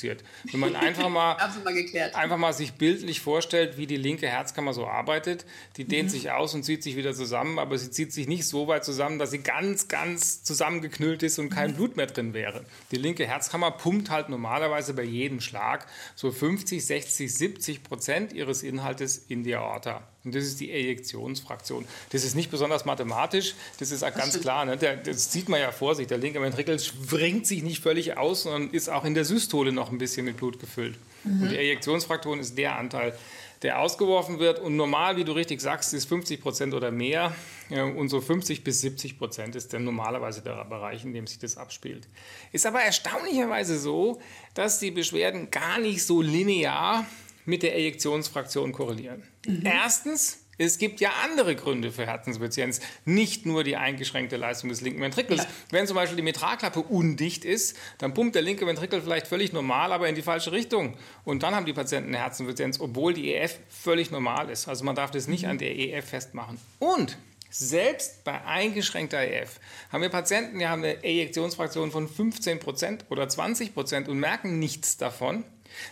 Wenn 0.51 0.59
man 0.59 0.75
einfach 0.75 1.09
mal, 1.09 1.37
mal 1.63 2.11
einfach 2.13 2.37
mal 2.37 2.53
sich 2.53 2.73
bildlich 2.73 3.21
vorstellt, 3.21 3.77
wie 3.77 3.87
die 3.87 3.97
linke 3.97 4.27
Herzkammer 4.27 4.73
so 4.73 4.87
arbeitet, 4.87 5.45
die 5.77 5.85
dehnt 5.85 6.09
mhm. 6.09 6.11
sich 6.11 6.31
aus 6.31 6.53
und 6.53 6.63
zieht 6.63 6.83
sich 6.83 6.95
wieder 6.95 7.13
zusammen, 7.13 7.59
aber 7.59 7.77
sie 7.77 7.91
zieht 7.91 8.13
sich 8.13 8.27
nicht 8.27 8.47
so 8.47 8.67
weit 8.67 8.85
zusammen, 8.85 9.19
dass 9.19 9.31
sie 9.31 9.39
ganz, 9.39 9.87
ganz 9.87 10.43
zusammengeknüllt 10.43 11.23
ist 11.23 11.39
und 11.39 11.49
kein 11.49 11.71
mhm. 11.71 11.75
Blut 11.75 11.97
mehr 11.97 12.07
drin 12.07 12.33
wäre. 12.33 12.65
Die 12.91 12.97
linke 12.97 13.25
Herzkammer 13.25 13.71
pumpt 13.71 14.09
halt 14.09 14.29
normalerweise 14.29 14.93
bei 14.93 15.03
jedem 15.03 15.41
Schlag 15.41 15.87
so 16.15 16.31
50, 16.31 16.85
60, 16.85 17.33
70 17.33 17.83
Prozent 17.83 18.33
ihres 18.33 18.63
Inhaltes 18.63 19.17
in 19.17 19.43
die 19.43 19.55
Aorta. 19.55 20.07
Und 20.27 20.35
das 20.35 20.43
ist 20.43 20.59
die 20.59 20.71
Ejektionsfraktion. 20.71 21.85
Das 22.09 22.25
ist 22.25 22.35
nicht 22.35 22.51
besonders 22.51 22.83
mathematisch, 22.83 23.55
das 23.79 23.91
ist 23.91 24.01
ganz 24.01 24.41
klar. 24.41 24.65
Ne? 24.65 24.75
Der, 24.75 24.97
das 24.97 25.31
sieht 25.31 25.47
man 25.47 25.61
ja 25.61 25.71
vor 25.71 25.95
sich. 25.95 26.07
Der 26.07 26.17
linke 26.17 26.41
Ventrikel 26.41 26.77
springt 26.79 27.47
sich 27.47 27.63
nicht 27.63 27.81
völlig 27.81 28.17
aus, 28.17 28.43
sondern 28.43 28.71
ist 28.71 28.89
auch 28.89 29.05
in 29.05 29.13
der 29.13 29.23
Systole 29.23 29.71
noch 29.71 29.89
ein 29.89 29.97
bisschen 29.97 30.25
mit 30.25 30.35
Blut 30.35 30.59
gefüllt. 30.59 30.97
Mhm. 31.23 31.43
Und 31.43 31.49
die 31.51 31.55
Ejektionsfraktion 31.55 32.41
ist 32.41 32.57
der 32.57 32.75
Anteil, 32.75 33.17
der 33.61 33.79
ausgeworfen 33.79 34.39
wird. 34.39 34.59
Und 34.59 34.75
normal, 34.75 35.15
wie 35.15 35.23
du 35.23 35.31
richtig 35.31 35.61
sagst, 35.61 35.93
ist 35.93 36.09
50 36.09 36.41
Prozent 36.41 36.73
oder 36.73 36.91
mehr. 36.91 37.33
Und 37.69 38.09
so 38.09 38.19
50 38.19 38.65
bis 38.65 38.81
70 38.81 39.17
Prozent 39.17 39.55
ist 39.55 39.71
dann 39.71 39.85
normalerweise 39.85 40.41
der 40.41 40.65
Bereich, 40.65 41.05
in 41.05 41.13
dem 41.13 41.25
sich 41.25 41.39
das 41.39 41.55
abspielt. 41.55 42.05
Ist 42.51 42.65
aber 42.65 42.81
erstaunlicherweise 42.81 43.79
so, 43.79 44.19
dass 44.53 44.79
die 44.79 44.91
Beschwerden 44.91 45.51
gar 45.51 45.79
nicht 45.79 46.05
so 46.05 46.21
linear 46.21 47.05
mit 47.47 47.63
der 47.63 47.75
Ejektionsfraktion 47.75 48.73
korrelieren. 48.73 49.23
Mhm. 49.45 49.65
Erstens, 49.65 50.43
es 50.57 50.77
gibt 50.79 50.99
ja 50.99 51.11
andere 51.23 51.55
Gründe 51.55 51.91
für 51.91 52.05
Herzinsuffizienz, 52.05 52.81
nicht 53.05 53.45
nur 53.45 53.63
die 53.63 53.77
eingeschränkte 53.77 54.37
Leistung 54.37 54.69
des 54.69 54.81
linken 54.81 55.01
Ventrikels. 55.01 55.43
Ja. 55.43 55.49
Wenn 55.71 55.87
zum 55.87 55.95
Beispiel 55.95 56.17
die 56.17 56.23
Mitralklappe 56.23 56.81
undicht 56.81 57.45
ist, 57.45 57.77
dann 57.99 58.13
pumpt 58.13 58.35
der 58.35 58.41
linke 58.41 58.67
Ventrikel 58.67 59.01
vielleicht 59.01 59.27
völlig 59.27 59.53
normal, 59.53 59.93
aber 59.93 60.09
in 60.09 60.15
die 60.15 60.23
falsche 60.23 60.51
Richtung. 60.51 60.97
Und 61.23 61.43
dann 61.43 61.55
haben 61.55 61.65
die 61.65 61.73
Patienten 61.73 62.09
eine 62.09 62.23
Herzinsuffizienz, 62.23 62.79
obwohl 62.79 63.13
die 63.13 63.33
EF 63.33 63.59
völlig 63.69 64.11
normal 64.11 64.49
ist. 64.49 64.67
Also 64.67 64.83
man 64.83 64.95
darf 64.95 65.11
das 65.11 65.27
nicht 65.27 65.43
mhm. 65.43 65.51
an 65.51 65.57
der 65.59 65.77
EF 65.77 66.09
festmachen. 66.09 66.59
Und 66.79 67.17
Selbst 67.49 68.25
bei 68.25 68.43
eingeschränkter 68.43 69.21
EF 69.21 69.59
haben 69.91 70.01
wir 70.01 70.09
Patienten, 70.09 70.59
die 70.59 70.67
haben 70.67 70.83
eine 70.83 71.03
Ejektionsfraktion 71.03 71.91
von 71.91 72.09
15% 72.09 73.09
oder 73.09 73.23
20% 73.23 74.07
und 74.07 74.19
merken 74.19 74.59
nichts 74.59 74.97
davon. 74.97 75.45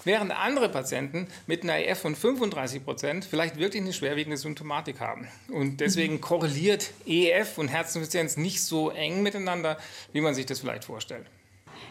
Während 0.04 0.32
andere 0.32 0.70
Patienten 0.70 1.28
mit 1.48 1.64
einer 1.64 1.80
EF 1.80 2.00
von 2.00 2.16
35% 2.16 3.24
vielleicht 3.24 3.58
wirklich 3.58 3.82
eine 3.82 3.94
schwerwiegende 3.94 4.38
Symptomatik 4.38 5.00
haben. 5.00 5.28
Und 5.50 5.82
deswegen 5.82 6.22
korreliert 6.22 6.92
EF 7.06 7.58
und 7.58 7.68
Herzinsuffizienz 7.68 8.38
nicht 8.38 8.64
so 8.64 8.90
eng 8.90 9.24
miteinander, 9.24 9.78
wie 10.14 10.22
man 10.22 10.34
sich 10.34 10.46
das 10.46 10.60
vielleicht 10.60 10.86
vorstellt. 10.86 11.26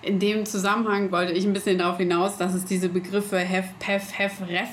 In 0.03 0.19
dem 0.19 0.45
Zusammenhang 0.45 1.11
wollte 1.13 1.33
ich 1.33 1.45
ein 1.45 1.53
bisschen 1.53 1.79
darauf 1.79 1.97
hinaus, 1.97 2.37
dass 2.37 2.55
es 2.55 2.65
diese 2.65 2.89
Begriffe 2.89 3.39
HEF, 3.39 3.67
PEF, 3.79 4.19
HEF, 4.19 4.41
REF, 4.49 4.69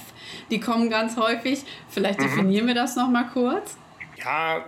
die 0.49 0.59
kommen 0.59 0.89
ganz 0.89 1.15
häufig. 1.17 1.63
Vielleicht 1.89 2.19
mhm. 2.19 2.23
definieren 2.23 2.65
mhm. 2.65 2.69
wir 2.69 2.75
das 2.75 2.95
nochmal 2.95 3.27
kurz. 3.31 3.77
Ja, 4.17 4.65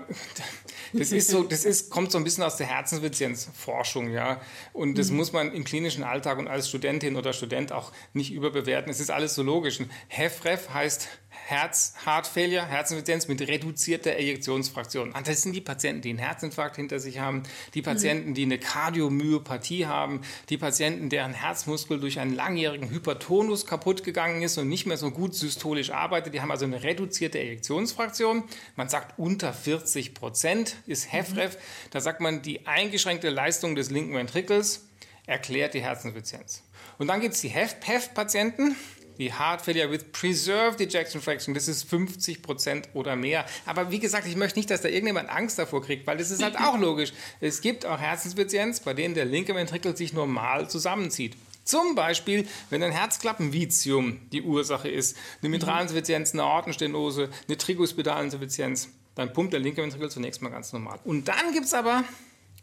das 0.92 1.12
ist 1.12 1.30
so, 1.30 1.44
das 1.44 1.66
ist, 1.66 1.90
kommt 1.90 2.12
so 2.12 2.18
ein 2.18 2.24
bisschen 2.24 2.44
aus 2.44 2.58
der 2.58 2.68
Herzenssuffizienzforschung, 2.68 4.12
ja. 4.12 4.42
Und 4.74 4.98
das 4.98 5.10
mhm. 5.10 5.18
muss 5.18 5.32
man 5.32 5.54
im 5.54 5.64
klinischen 5.64 6.04
Alltag 6.04 6.38
und 6.38 6.48
als 6.48 6.68
Studentin 6.68 7.16
oder 7.16 7.34
Student 7.34 7.72
auch 7.72 7.92
nicht 8.14 8.32
überbewerten. 8.34 8.92
Es 8.92 9.00
ist 9.00 9.12
alles 9.12 9.36
so 9.36 9.44
logisch. 9.44 9.80
Ein 9.80 9.90
HEFREF 10.08 10.70
heißt 10.74 11.08
Herz, 11.46 11.94
Heart 12.06 12.28
Failure, 12.28 12.66
Herzinsuffizienz 12.66 13.28
mit 13.28 13.42
reduzierter 13.42 14.16
Ejektionsfraktion. 14.16 15.14
Das 15.26 15.42
sind 15.42 15.54
die 15.54 15.62
Patienten, 15.62 16.02
die 16.02 16.10
einen 16.10 16.20
Herzinfarkt 16.20 16.78
hinter 16.78 17.00
sich 17.00 17.20
haben, 17.20 17.44
die 17.74 17.82
mhm. 17.82 17.86
Patienten, 17.86 18.34
die 18.34 18.44
eine 18.44 18.60
Kardiomyopathie 18.60 19.86
haben, 19.86 20.22
die 20.50 20.58
Patienten, 20.58 21.10
deren 21.10 21.34
Herzmuskel 21.34 22.00
durch 22.00 22.20
einen 22.20 22.34
langjährigen 22.34 22.90
Hypertonus 22.90 23.66
kaputt 23.66 24.04
gegangen 24.04 24.42
ist 24.42 24.58
und 24.58 24.70
nicht 24.70 24.86
mehr 24.86 24.98
so 24.98 25.12
gut 25.12 25.36
systolisch 25.36 25.90
arbeitet. 25.90 26.34
Die 26.34 26.42
haben 26.42 26.52
also 26.52 26.66
eine 26.66 26.82
reduzierte 26.82 27.40
Ejektionsfraktion. 27.40 28.44
Man 28.76 28.88
sagt 28.88 29.20
unter 29.20 29.54
40 29.54 30.14
Prozent 30.14 30.73
ist 30.88 31.12
HEFREF. 31.12 31.58
Da 31.92 32.02
sagt 32.02 32.22
man, 32.22 32.42
die 32.42 32.66
eingeschränkte 32.66 33.30
Leistung 33.30 33.76
des 33.76 33.90
linken 33.90 34.16
Ventrikels 34.16 34.86
erklärt 35.26 35.74
die 35.74 35.82
Herzinsuffizienz. 35.82 36.64
Und 36.98 37.08
dann 37.08 37.22
gibt 37.22 37.36
es 37.36 37.42
die 37.42 37.50
HEF-PEF-Patienten 37.50 38.76
die 39.18 39.34
Heart 39.34 39.62
Failure 39.62 39.92
with 39.92 40.06
Preserved 40.12 40.82
Ejection 40.82 41.22
Fraction, 41.22 41.54
das 41.54 41.68
ist 41.68 41.90
50 41.90 42.42
Prozent 42.42 42.90
oder 42.94 43.16
mehr. 43.16 43.46
Aber 43.66 43.92
wie 43.92 44.00
gesagt, 44.00 44.28
ich 44.28 44.36
möchte 44.36 44.60
nicht, 44.60 44.70
dass 44.70 44.82
da 44.82 44.90
irgendjemand 44.90 45.30
Angst 45.30 45.60
davor 45.60 45.84
kriegt, 45.84 46.08
weil 46.08 46.18
das 46.18 46.32
ist 46.32 46.44
halt 46.44 46.58
auch 46.58 46.78
logisch. 46.78 47.14
Es 47.40 47.62
gibt 47.62 47.86
auch 47.86 48.00
Herzinsuffizienz, 48.00 48.80
bei 48.80 48.94
denen 48.94 49.14
der 49.14 49.26
linke 49.26 49.56
Ventrikel 49.56 49.96
sich 49.96 50.14
normal 50.14 50.70
zusammenzieht. 50.70 51.36
Zum 51.64 51.96
Beispiel, 51.96 52.48
wenn 52.70 52.84
ein 52.84 52.92
Herzklappenvitium 52.92 54.20
die 54.32 54.42
Ursache 54.42 54.90
ist, 54.90 55.16
eine 55.42 55.50
Mitralinsuffizienz, 55.50 56.34
eine 56.34 56.44
Aortenstenose, 56.44 57.30
eine 57.48 57.58
Trigospedalinnsuffizienz, 57.58 58.90
dann 59.16 59.34
pumpt 59.34 59.54
der 59.54 59.60
linke 59.60 59.82
Ventrikel 59.82 60.10
zunächst 60.10 60.42
mal 60.42 60.50
ganz 60.50 60.74
normal. 60.74 61.00
Und 61.04 61.28
dann 61.28 61.54
gibt 61.54 61.66
es 61.66 61.74
aber 61.74 62.04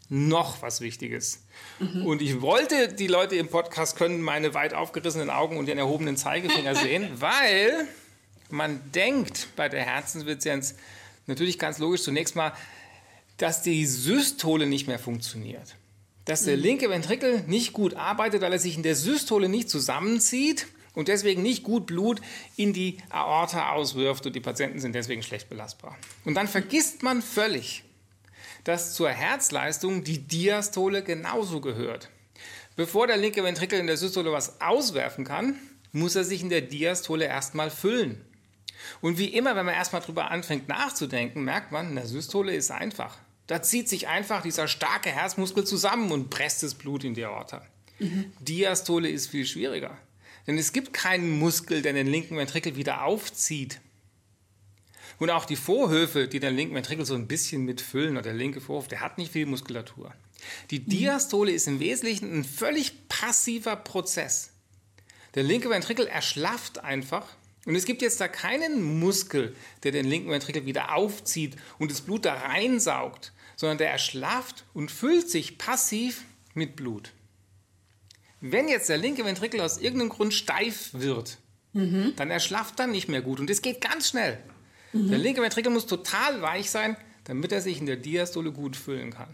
noch 0.09 0.61
was 0.61 0.81
Wichtiges. 0.81 1.43
Mhm. 1.79 2.05
Und 2.05 2.21
ich 2.21 2.41
wollte, 2.41 2.89
die 2.93 3.07
Leute 3.07 3.37
im 3.37 3.47
Podcast 3.47 3.95
können 3.95 4.21
meine 4.21 4.53
weit 4.53 4.73
aufgerissenen 4.73 5.29
Augen 5.29 5.57
und 5.57 5.67
den 5.67 5.77
erhobenen 5.77 6.17
Zeigefinger 6.17 6.75
sehen, 6.83 7.09
weil 7.15 7.87
man 8.49 8.91
denkt 8.91 9.47
bei 9.55 9.69
der 9.69 9.83
Herzensinsuffizienz 9.83 10.75
natürlich 11.27 11.57
ganz 11.57 11.77
logisch 11.77 12.03
zunächst 12.03 12.35
mal, 12.35 12.51
dass 13.37 13.61
die 13.61 13.85
Systole 13.85 14.67
nicht 14.67 14.87
mehr 14.87 14.99
funktioniert. 14.99 15.75
Dass 16.25 16.43
der 16.43 16.57
mhm. 16.57 16.63
linke 16.63 16.89
Ventrikel 16.89 17.43
nicht 17.47 17.71
gut 17.71 17.95
arbeitet, 17.95 18.41
weil 18.41 18.51
er 18.51 18.59
sich 18.59 18.75
in 18.75 18.83
der 18.83 18.95
Systole 18.95 19.47
nicht 19.47 19.69
zusammenzieht 19.69 20.67
und 20.93 21.07
deswegen 21.07 21.41
nicht 21.41 21.63
gut 21.63 21.85
Blut 21.85 22.21
in 22.55 22.73
die 22.73 22.97
Aorta 23.09 23.71
auswirft 23.71 24.25
und 24.25 24.35
die 24.35 24.39
Patienten 24.39 24.79
sind 24.79 24.93
deswegen 24.93 25.23
schlecht 25.23 25.49
belastbar. 25.49 25.97
Und 26.25 26.35
dann 26.35 26.47
vergisst 26.47 27.03
man 27.03 27.21
völlig, 27.21 27.83
dass 28.63 28.93
zur 28.93 29.09
Herzleistung 29.09 30.03
die 30.03 30.19
Diastole 30.19 31.03
genauso 31.03 31.61
gehört. 31.61 32.09
Bevor 32.75 33.07
der 33.07 33.17
linke 33.17 33.43
Ventrikel 33.43 33.79
in 33.79 33.87
der 33.87 33.97
Systole 33.97 34.31
was 34.31 34.61
auswerfen 34.61 35.25
kann, 35.25 35.55
muss 35.91 36.15
er 36.15 36.23
sich 36.23 36.41
in 36.41 36.49
der 36.49 36.61
Diastole 36.61 37.25
erstmal 37.25 37.69
füllen. 37.69 38.23
Und 39.01 39.17
wie 39.17 39.27
immer, 39.27 39.55
wenn 39.55 39.65
man 39.65 39.75
erstmal 39.75 40.01
drüber 40.01 40.31
anfängt 40.31 40.67
nachzudenken, 40.67 41.43
merkt 41.43 41.71
man, 41.71 41.89
in 41.89 41.95
der 41.95 42.07
Systole 42.07 42.55
ist 42.55 42.71
einfach. 42.71 43.17
Da 43.47 43.61
zieht 43.61 43.89
sich 43.89 44.07
einfach 44.07 44.41
dieser 44.41 44.67
starke 44.67 45.09
Herzmuskel 45.09 45.65
zusammen 45.65 46.11
und 46.11 46.29
presst 46.29 46.63
das 46.63 46.73
Blut 46.73 47.03
in 47.03 47.13
die 47.13 47.25
Aorta. 47.25 47.61
Mhm. 47.99 48.31
Diastole 48.39 49.09
ist 49.09 49.27
viel 49.27 49.45
schwieriger. 49.45 49.97
Denn 50.47 50.57
es 50.57 50.73
gibt 50.73 50.93
keinen 50.93 51.39
Muskel, 51.39 51.81
der 51.81 51.93
den 51.93 52.07
linken 52.07 52.37
Ventrikel 52.37 52.75
wieder 52.75 53.03
aufzieht. 53.03 53.79
Und 55.19 55.29
auch 55.29 55.45
die 55.45 55.55
Vorhöfe, 55.55 56.27
die 56.27 56.39
den 56.39 56.55
linken 56.55 56.75
Ventrikel 56.75 57.05
so 57.05 57.13
ein 57.13 57.27
bisschen 57.27 57.63
mitfüllen, 57.63 58.13
oder 58.13 58.23
der 58.23 58.33
linke 58.33 58.59
Vorhof, 58.59 58.87
der 58.87 59.01
hat 59.01 59.17
nicht 59.17 59.31
viel 59.31 59.45
Muskulatur. 59.45 60.13
Die 60.71 60.79
mhm. 60.79 60.89
Diastole 60.89 61.51
ist 61.51 61.67
im 61.67 61.79
Wesentlichen 61.79 62.33
ein 62.33 62.43
völlig 62.43 63.07
passiver 63.07 63.75
Prozess. 63.75 64.51
Der 65.35 65.43
linke 65.43 65.69
Ventrikel 65.69 66.07
erschlafft 66.07 66.83
einfach 66.83 67.27
und 67.65 67.75
es 67.75 67.85
gibt 67.85 68.01
jetzt 68.01 68.19
da 68.19 68.27
keinen 68.27 68.99
Muskel, 68.99 69.55
der 69.83 69.91
den 69.91 70.05
linken 70.05 70.31
Ventrikel 70.31 70.65
wieder 70.65 70.95
aufzieht 70.95 71.55
und 71.77 71.91
das 71.91 72.01
Blut 72.01 72.25
da 72.25 72.33
reinsaugt, 72.33 73.31
sondern 73.55 73.77
der 73.77 73.91
erschlafft 73.91 74.65
und 74.73 74.91
füllt 74.91 75.29
sich 75.29 75.57
passiv 75.57 76.23
mit 76.53 76.75
Blut. 76.75 77.13
Wenn 78.41 78.67
jetzt 78.67 78.89
der 78.89 78.97
linke 78.97 79.23
Ventrikel 79.23 79.61
aus 79.61 79.77
irgendeinem 79.77 80.09
Grund 80.09 80.33
steif 80.33 80.89
wird, 80.93 81.37
mhm. 81.73 82.13
dann 82.15 82.31
erschlafft 82.31 82.79
er 82.79 82.87
nicht 82.87 83.07
mehr 83.07 83.21
gut 83.21 83.39
und 83.39 83.49
es 83.49 83.61
geht 83.61 83.81
ganz 83.81 84.09
schnell. 84.09 84.39
Mhm. 84.93 85.09
Der 85.09 85.19
linke 85.19 85.41
Ventrikel 85.41 85.71
muss 85.71 85.85
total 85.85 86.41
weich 86.41 86.69
sein, 86.71 86.97
damit 87.23 87.51
er 87.51 87.61
sich 87.61 87.79
in 87.79 87.85
der 87.85 87.97
Diastole 87.97 88.51
gut 88.51 88.75
füllen 88.75 89.11
kann. 89.11 89.33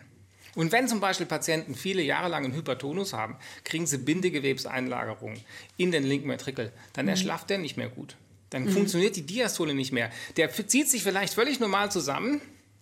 Und 0.55 0.71
wenn 0.71 0.87
zum 0.87 0.99
Beispiel 0.99 1.25
Patienten 1.25 1.75
viele 1.75 2.01
Jahre 2.01 2.29
lang 2.29 2.43
einen 2.43 2.55
Hypertonus 2.55 3.13
haben, 3.13 3.37
kriegen 3.63 3.85
sie 3.85 3.99
Bindegewebseinlagerungen 3.99 5.39
in 5.77 5.91
den 5.91 6.03
linken 6.03 6.29
Ventrikel, 6.29 6.71
dann 6.93 7.05
mhm. 7.05 7.09
erschlafft 7.09 7.49
er 7.51 7.59
nicht 7.59 7.77
mehr 7.77 7.89
gut. 7.89 8.17
Dann 8.49 8.65
mhm. 8.65 8.71
funktioniert 8.71 9.15
die 9.15 9.25
Diastole 9.25 9.73
nicht 9.73 9.91
mehr. 9.91 10.11
Der 10.35 10.51
zieht 10.51 10.89
sich 10.89 11.03
vielleicht 11.03 11.33
völlig 11.33 11.59
normal 11.59 11.91
zusammen, 11.91 12.41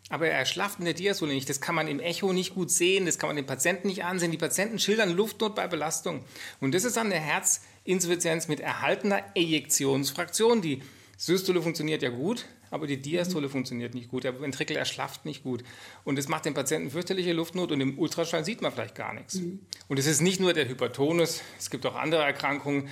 aber 0.10 0.28
er 0.28 0.38
erschlafft 0.38 0.80
in 0.80 0.86
der 0.86 0.94
Diastole 0.94 1.34
nicht. 1.34 1.50
Das 1.50 1.62
kann 1.62 1.76
man 1.76 1.88
im 1.88 2.00
Echo 2.00 2.32
nicht 2.32 2.54
gut 2.54 2.70
sehen, 2.70 3.06
das 3.06 3.18
kann 3.18 3.28
man 3.28 3.36
den 3.36 3.46
Patienten 3.46 3.88
nicht 3.88 4.04
ansehen. 4.04 4.32
Die 4.32 4.38
Patienten 4.38 4.80
schildern 4.80 5.12
Luftnot 5.12 5.56
bei 5.56 5.68
Belastung. 5.68 6.24
Und 6.60 6.76
das 6.76 6.84
ist 6.84 6.98
dann 6.98 7.12
eine 7.12 7.20
Herzinsuffizienz 7.20 8.48
mit 8.48 8.60
erhaltener 8.60 9.24
Ejektionsfraktion. 9.34 10.62
Die 10.62 10.82
Systole 11.18 11.62
funktioniert 11.62 12.04
ja 12.04 12.10
gut, 12.10 12.46
aber 12.70 12.88
die 12.88 13.02
Diastole 13.02 13.48
mhm. 13.48 13.52
funktioniert 13.52 13.96
nicht 13.96 14.10
gut. 14.10 14.26
Der 14.26 14.40
Ventrikel 14.40 14.76
erschlafft 14.76 15.26
nicht 15.26 15.44
gut. 15.44 15.64
Und 16.04 16.18
das 16.18 16.28
macht 16.28 16.46
dem 16.46 16.54
Patienten 16.54 16.92
fürchterliche 16.92 17.34
Luftnot 17.34 17.72
und 17.72 17.82
im 17.82 17.98
Ultraschall 17.98 18.46
sieht 18.46 18.62
man 18.62 18.72
vielleicht 18.72 18.96
gar 18.96 19.14
nichts. 19.14 19.36
Mhm. 19.36 19.60
Und 19.88 19.98
es 19.98 20.06
ist 20.06 20.22
nicht 20.22 20.40
nur 20.40 20.54
der 20.54 20.68
Hypertonus, 20.68 21.42
es 21.58 21.70
gibt 21.70 21.86
auch 21.86 21.96
andere 21.96 22.24
Erkrankungen, 22.24 22.90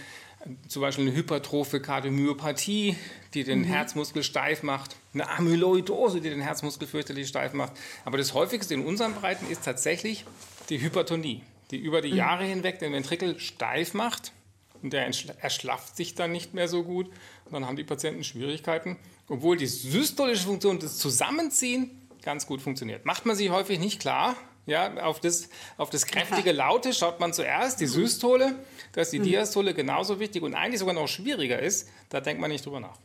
zum 0.68 0.82
Beispiel 0.82 1.08
eine 1.08 1.16
hypertrophe 1.16 1.80
Kardiomyopathie, 1.80 2.98
die 3.34 3.44
den 3.44 3.60
mhm. 3.60 3.66
Herzmuskel 3.66 4.24
steif 4.24 4.64
macht, 4.64 4.96
eine 5.14 5.30
Amyloidose, 5.30 6.22
die 6.22 6.30
den 6.30 6.42
Herzmuskel 6.42 6.88
fürchterlich 6.88 7.28
steif 7.28 7.54
macht. 7.54 7.74
Aber 8.06 8.18
das 8.18 8.34
häufigste 8.34 8.74
in 8.74 8.86
unseren 8.86 9.14
Breiten 9.14 9.50
ist 9.50 9.64
tatsächlich 9.64 10.26
die 10.70 10.82
Hypertonie, 10.82 11.42
die 11.72 11.78
über 11.78 12.02
die 12.02 12.12
mhm. 12.12 12.18
Jahre 12.18 12.44
hinweg 12.44 12.80
den 12.80 12.94
Ventrikel 12.94 13.40
steif 13.40 13.94
macht 13.94 14.34
und 14.82 14.92
der 14.92 15.10
erschlafft 15.40 15.96
sich 15.96 16.14
dann 16.14 16.32
nicht 16.32 16.54
mehr 16.54 16.68
so 16.68 16.84
gut. 16.84 17.08
Und 17.46 17.54
dann 17.54 17.66
haben 17.66 17.78
die 17.78 17.86
Patienten 17.86 18.24
Schwierigkeiten, 18.24 18.98
obwohl 19.30 19.58
die 19.58 19.68
systolische 19.68 20.46
Funktion, 20.46 20.80
das 20.80 20.98
Zusammenziehen, 20.98 21.90
ganz 22.22 22.46
gut 22.46 22.62
funktioniert. 22.62 23.06
Macht 23.06 23.26
man 23.26 23.36
sich 23.36 23.50
häufig 23.50 23.80
nicht 23.80 24.00
klar. 24.00 24.36
Ja, 24.66 24.96
auf 25.04 25.20
das, 25.20 25.50
auf 25.78 25.90
das 25.90 26.06
kräftige 26.06 26.54
Laute 26.54 26.94
schaut 26.94 27.20
man 27.20 27.34
zuerst, 27.34 27.82
die 27.82 27.86
Systole, 27.86 28.56
dass 28.94 29.10
die 29.10 29.20
mhm. 29.20 29.24
Diastole 29.24 29.74
genauso 29.74 30.20
wichtig 30.20 30.42
und 30.42 30.54
eigentlich 30.54 30.80
sogar 30.80 30.96
noch 30.96 31.08
schwieriger 31.08 31.60
ist, 31.60 31.90
da 32.10 32.22
denkt 32.22 32.40
man 32.40 32.50
nicht 32.50 32.66
drüber 32.66 32.80
nach. 32.80 32.98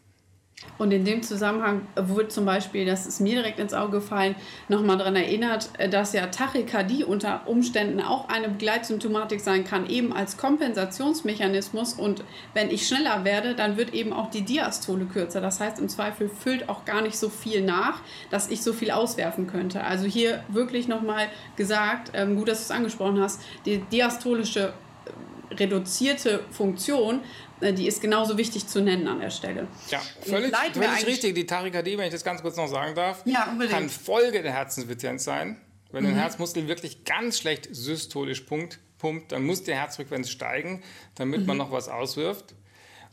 Und 0.77 0.93
in 0.93 1.05
dem 1.05 1.23
Zusammenhang 1.23 1.87
wurde 1.97 2.29
zum 2.29 2.45
Beispiel, 2.45 2.85
das 2.85 3.07
ist 3.07 3.21
mir 3.21 3.35
direkt 3.35 3.59
ins 3.59 3.75
Auge 3.75 3.99
gefallen, 3.99 4.37
nochmal 4.69 4.97
daran 4.99 5.17
erinnert, 5.17 5.71
dass 5.91 6.13
ja 6.13 6.27
Tachykardie 6.27 7.05
unter 7.05 7.47
Umständen 7.47 8.01
auch 8.01 8.29
eine 8.29 8.49
Begleitsymptomatik 8.49 9.41
sein 9.41 9.65
kann, 9.65 9.89
eben 9.89 10.13
als 10.13 10.37
Kompensationsmechanismus. 10.37 11.95
Und 11.95 12.25
wenn 12.55 12.71
ich 12.71 12.87
schneller 12.87 13.25
werde, 13.25 13.55
dann 13.55 13.77
wird 13.77 13.93
eben 13.93 14.13
auch 14.13 14.31
die 14.31 14.43
Diastole 14.43 15.05
kürzer. 15.07 15.41
Das 15.41 15.61
heißt, 15.61 15.79
im 15.81 15.89
Zweifel 15.89 16.29
füllt 16.29 16.69
auch 16.69 16.85
gar 16.85 17.03
nicht 17.03 17.19
so 17.19 17.29
viel 17.29 17.63
nach, 17.63 18.01
dass 18.31 18.49
ich 18.49 18.63
so 18.63 18.73
viel 18.73 18.91
auswerfen 18.91 19.47
könnte. 19.47 19.83
Also 19.85 20.07
hier 20.07 20.45
wirklich 20.49 20.87
nochmal 20.89 21.29
gesagt, 21.57 22.13
ähm, 22.15 22.37
gut, 22.37 22.49
dass 22.49 22.59
du 22.59 22.65
es 22.65 22.71
angesprochen 22.71 23.21
hast, 23.21 23.43
die 23.65 23.79
diastolische 23.79 24.73
äh, 25.51 25.55
reduzierte 25.55 26.41
Funktion 26.51 27.21
die 27.61 27.87
ist 27.87 28.01
genauso 28.01 28.39
wichtig 28.39 28.67
zu 28.67 28.81
nennen 28.81 29.09
an 29.09 29.21
der 29.21 29.31
Stelle. 29.31 29.67
Ja, 29.91 30.01
völlig, 30.23 30.55
völlig 30.73 31.07
richtig. 31.07 31.35
Die 31.35 31.47
Tachykardie, 31.47 31.99
wenn 31.99 32.07
ich 32.07 32.13
das 32.13 32.25
ganz 32.25 32.43
kurz 32.43 32.57
noch 32.57 32.69
sagen 32.69 32.95
darf, 32.95 33.23
ja, 33.25 33.57
kann 33.71 33.89
Folge 33.89 34.43
der 34.43 34.53
Herzinsuffizienz 34.53 35.25
sein. 35.25 35.61
Wenn 35.91 36.05
mhm. 36.05 36.11
ein 36.11 36.17
Herzmuskel 36.17 36.69
wirklich 36.69 37.05
ganz 37.05 37.39
schlecht 37.39 37.69
systolisch 37.71 38.43
pumpt, 38.43 38.79
pumpt, 38.99 39.33
dann 39.33 39.45
muss 39.45 39.63
die 39.63 39.75
Herzfrequenz 39.75 40.31
steigen, 40.31 40.83
damit 41.15 41.41
mhm. 41.41 41.47
man 41.47 41.57
noch 41.57 41.73
was 41.73 41.89
auswirft. 41.89 42.55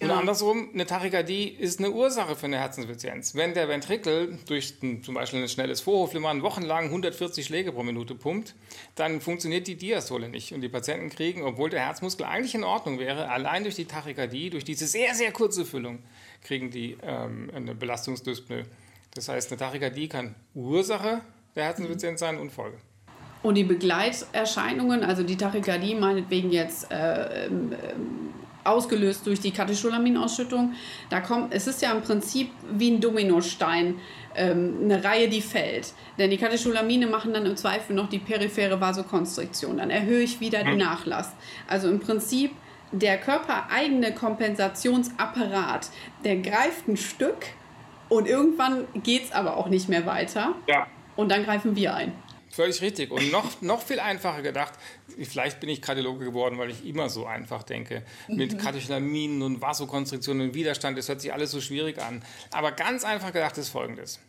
Und 0.01 0.09
ja. 0.09 0.19
andersrum, 0.19 0.69
eine 0.73 0.85
Tachykardie 0.85 1.47
ist 1.47 1.79
eine 1.79 1.89
Ursache 1.89 2.35
für 2.35 2.47
eine 2.47 2.57
Herzinsuffizienz. 2.59 3.33
Wenn 3.33 3.53
der 3.53 3.69
Ventrikel 3.69 4.37
durch 4.45 4.73
ein, 4.83 5.01
zum 5.03 5.15
Beispiel 5.15 5.41
ein 5.41 5.47
schnelles 5.47 5.79
Vorhofflimmern 5.81 6.41
wochenlang 6.41 6.85
140 6.85 7.45
Schläge 7.45 7.71
pro 7.71 7.83
Minute 7.83 8.13
pumpt, 8.13 8.55
dann 8.95 9.21
funktioniert 9.21 9.67
die 9.67 9.75
Diastole 9.75 10.27
nicht. 10.27 10.53
Und 10.53 10.61
die 10.61 10.69
Patienten 10.69 11.09
kriegen, 11.09 11.43
obwohl 11.43 11.69
der 11.69 11.79
Herzmuskel 11.79 12.25
eigentlich 12.25 12.55
in 12.55 12.65
Ordnung 12.65 12.99
wäre, 12.99 13.29
allein 13.29 13.63
durch 13.63 13.75
die 13.75 13.85
Tachykardie, 13.85 14.49
durch 14.49 14.65
diese 14.65 14.85
sehr, 14.85 15.15
sehr 15.15 15.31
kurze 15.31 15.63
Füllung, 15.63 15.99
kriegen 16.43 16.71
die 16.71 16.97
ähm, 17.01 17.49
eine 17.55 17.73
Belastungsdyspnoe. 17.73 18.63
Das 19.13 19.29
heißt, 19.29 19.49
eine 19.51 19.59
Tachykardie 19.59 20.09
kann 20.09 20.35
Ursache 20.53 21.21
der 21.55 21.63
Herzinsuffizienz 21.63 22.19
sein 22.19 22.37
und 22.37 22.51
Folge. 22.51 22.77
Und 23.43 23.55
die 23.55 23.63
Begleiterscheinungen, 23.63 25.03
also 25.03 25.23
die 25.23 25.37
Tachykardie 25.37 25.95
meinetwegen 25.95 26.51
jetzt 26.51 26.91
äh, 26.91 27.45
ähm, 27.45 27.75
ausgelöst 28.65 29.25
durch 29.25 29.39
die 29.39 29.51
Katecholaminausschüttung. 29.51 30.73
Da 31.09 31.21
kommt, 31.21 31.53
es 31.53 31.67
ist 31.67 31.81
ja 31.81 31.91
im 31.91 32.01
Prinzip 32.01 32.51
wie 32.71 32.91
ein 32.91 32.99
Dominostein, 32.99 33.99
ähm, 34.35 34.79
eine 34.83 35.03
Reihe, 35.03 35.29
die 35.29 35.41
fällt. 35.41 35.93
Denn 36.17 36.29
die 36.29 36.37
Katecholamine 36.37 37.07
machen 37.07 37.33
dann 37.33 37.45
im 37.45 37.55
Zweifel 37.55 37.95
noch 37.95 38.09
die 38.09 38.19
periphere 38.19 38.79
Vasokonstriktion. 38.81 39.77
Dann 39.77 39.89
erhöhe 39.89 40.21
ich 40.21 40.39
wieder 40.39 40.63
den 40.63 40.77
Nachlass. 40.77 41.33
Also 41.67 41.89
im 41.89 41.99
Prinzip 41.99 42.51
der 42.91 43.17
körpereigene 43.17 44.13
Kompensationsapparat, 44.13 45.89
der 46.23 46.37
greift 46.37 46.87
ein 46.87 46.97
Stück 46.97 47.47
und 48.09 48.27
irgendwann 48.27 48.85
geht 49.03 49.25
es 49.25 49.31
aber 49.31 49.57
auch 49.57 49.67
nicht 49.67 49.89
mehr 49.89 50.05
weiter. 50.05 50.55
Ja. 50.67 50.87
Und 51.15 51.31
dann 51.31 51.43
greifen 51.43 51.75
wir 51.75 51.95
ein. 51.95 52.13
Völlig 52.55 52.81
richtig. 52.81 53.11
Und 53.11 53.33
noch, 53.33 53.61
noch 53.61 53.81
viel 53.81 53.99
einfacher 53.99 54.41
gedacht, 54.41 54.75
vielleicht 55.21 55.59
bin 55.59 55.67
ich 55.67 55.81
Kardiologe 55.81 56.23
geworden, 56.23 56.57
weil 56.57 56.69
ich 56.69 56.85
immer 56.85 57.09
so 57.09 57.25
einfach 57.25 57.63
denke, 57.63 58.01
mit 58.29 58.53
mhm. 58.53 58.57
Katecholaminen 58.57 59.41
und 59.41 59.61
Vasokonstriktionen 59.61 60.47
und 60.47 60.53
Widerstand, 60.53 60.97
das 60.97 61.09
hört 61.09 61.19
sich 61.19 61.33
alles 61.33 61.51
so 61.51 61.59
schwierig 61.59 62.01
an. 62.01 62.23
Aber 62.51 62.71
ganz 62.71 63.03
einfach 63.03 63.33
gedacht 63.33 63.57
ist 63.57 63.67
folgendes. 63.67 64.21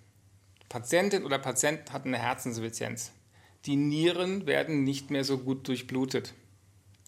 Patientin 0.69 1.25
oder 1.25 1.39
Patient 1.39 1.93
hat 1.93 2.05
eine 2.05 2.19
Herzinsuffizienz. 2.19 3.13
Die 3.65 3.77
Nieren 3.77 4.45
werden 4.45 4.83
nicht 4.83 5.13
mehr 5.13 5.23
so 5.23 5.39
gut 5.39 5.69
durchblutet. 5.69 6.35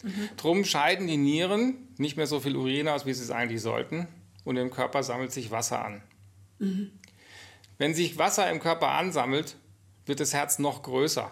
Mhm. 0.05 0.29
Drum 0.37 0.65
scheiden 0.65 1.09
die 1.09 1.17
Nieren 1.17 1.89
nicht 1.97 2.17
mehr 2.17 2.29
so 2.29 2.39
viel 2.39 2.55
Urin 2.55 2.87
aus, 2.87 3.07
wie 3.07 3.13
sie 3.13 3.25
es 3.25 3.33
eigentlich 3.33 3.61
sollten. 3.61 4.07
Und 4.45 4.57
im 4.57 4.71
Körper 4.71 5.03
sammelt 5.03 5.33
sich 5.33 5.51
Wasser 5.51 5.85
an. 5.85 6.01
Mhm. 6.61 6.93
Wenn 7.77 7.93
sich 7.93 8.19
Wasser 8.19 8.49
im 8.53 8.61
Körper 8.61 8.91
ansammelt, 8.91 9.57
wird 10.09 10.21
das 10.21 10.35
Herz 10.35 10.59
noch 10.59 10.83
größer. 10.83 11.31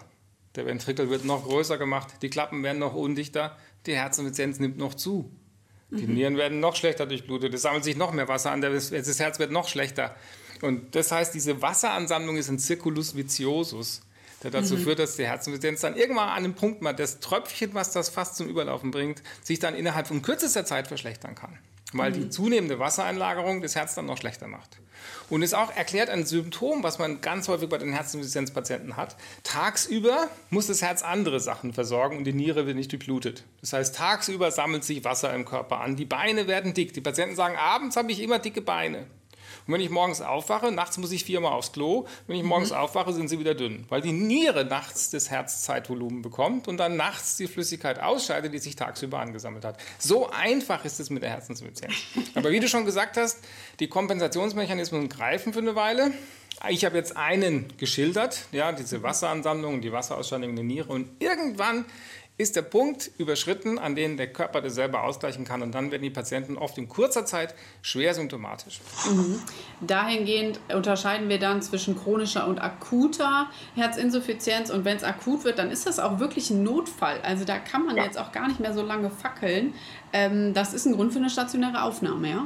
Der 0.55 0.65
Ventrikel 0.65 1.09
wird 1.09 1.25
noch 1.25 1.43
größer 1.45 1.77
gemacht, 1.77 2.07
die 2.21 2.29
Klappen 2.29 2.63
werden 2.63 2.79
noch 2.79 2.95
undichter, 2.95 3.55
die 3.85 3.95
Herzinsuffizienz 3.95 4.59
nimmt 4.59 4.77
noch 4.77 4.93
zu. 4.93 5.31
Die 5.89 6.07
mhm. 6.07 6.13
Nieren 6.15 6.37
werden 6.37 6.59
noch 6.59 6.75
schlechter 6.75 7.05
durchblutet, 7.05 7.53
es 7.53 7.61
sammelt 7.61 7.83
sich 7.83 7.95
noch 7.95 8.11
mehr 8.11 8.27
Wasser 8.27 8.51
an, 8.51 8.61
das 8.61 9.19
Herz 9.19 9.39
wird 9.39 9.51
noch 9.51 9.67
schlechter. 9.67 10.15
Und 10.61 10.95
das 10.95 11.11
heißt, 11.11 11.33
diese 11.33 11.61
Wasseransammlung 11.61 12.37
ist 12.37 12.49
ein 12.49 12.59
Circulus 12.59 13.15
viciosus, 13.15 14.01
der 14.43 14.51
dazu 14.51 14.75
mhm. 14.75 14.79
führt, 14.79 14.99
dass 14.99 15.15
die 15.15 15.25
Herzinsuffizienz 15.25 15.81
dann 15.81 15.95
irgendwann 15.95 16.29
an 16.29 16.37
einem 16.37 16.55
Punkt 16.55 16.81
mal 16.81 16.93
das 16.93 17.19
Tröpfchen, 17.19 17.73
was 17.73 17.91
das 17.91 18.09
fast 18.09 18.35
zum 18.35 18.49
Überlaufen 18.49 18.91
bringt, 18.91 19.21
sich 19.43 19.59
dann 19.59 19.75
innerhalb 19.75 20.07
von 20.07 20.21
kürzester 20.21 20.65
Zeit 20.65 20.87
verschlechtern 20.87 21.35
kann 21.35 21.57
weil 21.93 22.11
die 22.11 22.21
mhm. 22.21 22.31
zunehmende 22.31 22.79
Wassereinlagerung 22.79 23.61
das 23.61 23.75
Herz 23.75 23.95
dann 23.95 24.05
noch 24.05 24.17
schlechter 24.17 24.47
macht. 24.47 24.77
Und 25.29 25.41
es 25.41 25.53
auch 25.53 25.75
erklärt 25.75 26.09
ein 26.09 26.25
Symptom, 26.25 26.83
was 26.83 26.99
man 26.99 27.21
ganz 27.21 27.47
häufig 27.47 27.69
bei 27.69 27.77
den 27.77 27.93
Herzinsuffizienzpatienten 27.93 28.97
hat. 28.97 29.15
Tagsüber 29.43 30.29
muss 30.49 30.67
das 30.67 30.81
Herz 30.81 31.03
andere 31.03 31.39
Sachen 31.39 31.73
versorgen 31.73 32.17
und 32.17 32.23
die 32.23 32.33
Niere 32.33 32.65
wird 32.65 32.77
nicht 32.77 32.91
durchblutet. 32.91 33.43
Das 33.61 33.73
heißt, 33.73 33.95
tagsüber 33.95 34.51
sammelt 34.51 34.83
sich 34.83 35.03
Wasser 35.03 35.33
im 35.33 35.45
Körper 35.45 35.81
an. 35.81 35.95
Die 35.95 36.05
Beine 36.05 36.47
werden 36.47 36.73
dick. 36.73 36.93
Die 36.93 37.01
Patienten 37.01 37.35
sagen, 37.35 37.57
abends 37.57 37.95
habe 37.97 38.11
ich 38.11 38.21
immer 38.21 38.39
dicke 38.39 38.61
Beine. 38.61 39.05
Und 39.67 39.73
wenn 39.73 39.81
ich 39.81 39.89
morgens 39.89 40.21
aufwache, 40.21 40.71
nachts 40.71 40.97
muss 40.97 41.11
ich 41.11 41.25
viermal 41.25 41.51
aufs 41.51 41.73
Klo, 41.73 42.05
wenn 42.25 42.37
ich 42.37 42.43
morgens 42.43 42.71
mhm. 42.71 42.77
aufwache, 42.77 43.11
sind 43.13 43.27
sie 43.27 43.39
wieder 43.39 43.53
dünn, 43.53 43.85
weil 43.89 44.01
die 44.01 44.13
Niere 44.13 44.65
nachts 44.65 45.09
das 45.09 45.29
Herzzeitvolumen 45.29 46.21
bekommt 46.21 46.67
und 46.67 46.77
dann 46.77 46.95
nachts 46.95 47.35
die 47.37 47.47
Flüssigkeit 47.47 47.99
ausscheidet, 47.99 48.53
die 48.53 48.59
sich 48.59 48.75
tagsüber 48.75 49.19
angesammelt 49.19 49.65
hat. 49.65 49.77
So 49.99 50.29
einfach 50.29 50.85
ist 50.85 50.99
es 50.99 51.09
mit 51.09 51.23
der 51.23 51.31
Herzensinsuffizienz. 51.31 51.93
Aber 52.35 52.51
wie 52.51 52.59
du 52.59 52.67
schon 52.67 52.85
gesagt 52.85 53.17
hast, 53.17 53.39
die 53.79 53.87
Kompensationsmechanismen 53.87 55.09
greifen 55.09 55.53
für 55.53 55.59
eine 55.59 55.75
Weile. 55.75 56.11
Ich 56.69 56.85
habe 56.85 56.97
jetzt 56.97 57.15
einen 57.15 57.73
geschildert, 57.77 58.45
ja, 58.51 58.71
diese 58.71 59.03
Wasseransammlung, 59.03 59.81
die 59.81 59.91
Wasserausscheidung 59.91 60.49
in 60.49 60.55
der 60.55 60.65
Niere 60.65 60.91
und 60.91 61.09
irgendwann 61.19 61.85
ist 62.37 62.55
der 62.55 62.61
Punkt 62.61 63.09
überschritten, 63.17 63.79
an 63.79 63.95
dem 63.95 64.15
der 64.15 64.31
Körper 64.31 64.61
das 64.61 64.75
selber 64.75 65.03
ausgleichen 65.03 65.43
kann. 65.43 65.63
Und 65.63 65.73
dann 65.73 65.91
werden 65.91 66.03
die 66.03 66.11
Patienten 66.11 66.55
oft 66.55 66.77
in 66.77 66.87
kurzer 66.87 67.25
Zeit 67.25 67.55
schwer 67.81 68.13
symptomatisch. 68.13 68.79
Mhm. 69.09 69.41
Dahingehend 69.81 70.59
unterscheiden 70.71 71.29
wir 71.29 71.39
dann 71.39 71.63
zwischen 71.63 71.97
chronischer 71.97 72.47
und 72.47 72.59
akuter 72.59 73.49
Herzinsuffizienz. 73.75 74.69
Und 74.69 74.85
wenn 74.85 74.97
es 74.97 75.03
akut 75.03 75.45
wird, 75.45 75.57
dann 75.57 75.71
ist 75.71 75.87
das 75.87 75.97
auch 75.97 76.19
wirklich 76.19 76.51
ein 76.51 76.61
Notfall. 76.61 77.19
Also 77.21 77.43
da 77.43 77.57
kann 77.57 77.85
man 77.85 77.97
ja. 77.97 78.03
jetzt 78.03 78.19
auch 78.19 78.31
gar 78.31 78.47
nicht 78.47 78.59
mehr 78.59 78.73
so 78.73 78.83
lange 78.83 79.09
fackeln. 79.09 79.73
Ähm, 80.13 80.53
das 80.53 80.75
ist 80.75 80.85
ein 80.85 80.93
Grund 80.93 81.13
für 81.13 81.19
eine 81.19 81.31
stationäre 81.31 81.81
Aufnahme, 81.81 82.29
ja? 82.29 82.45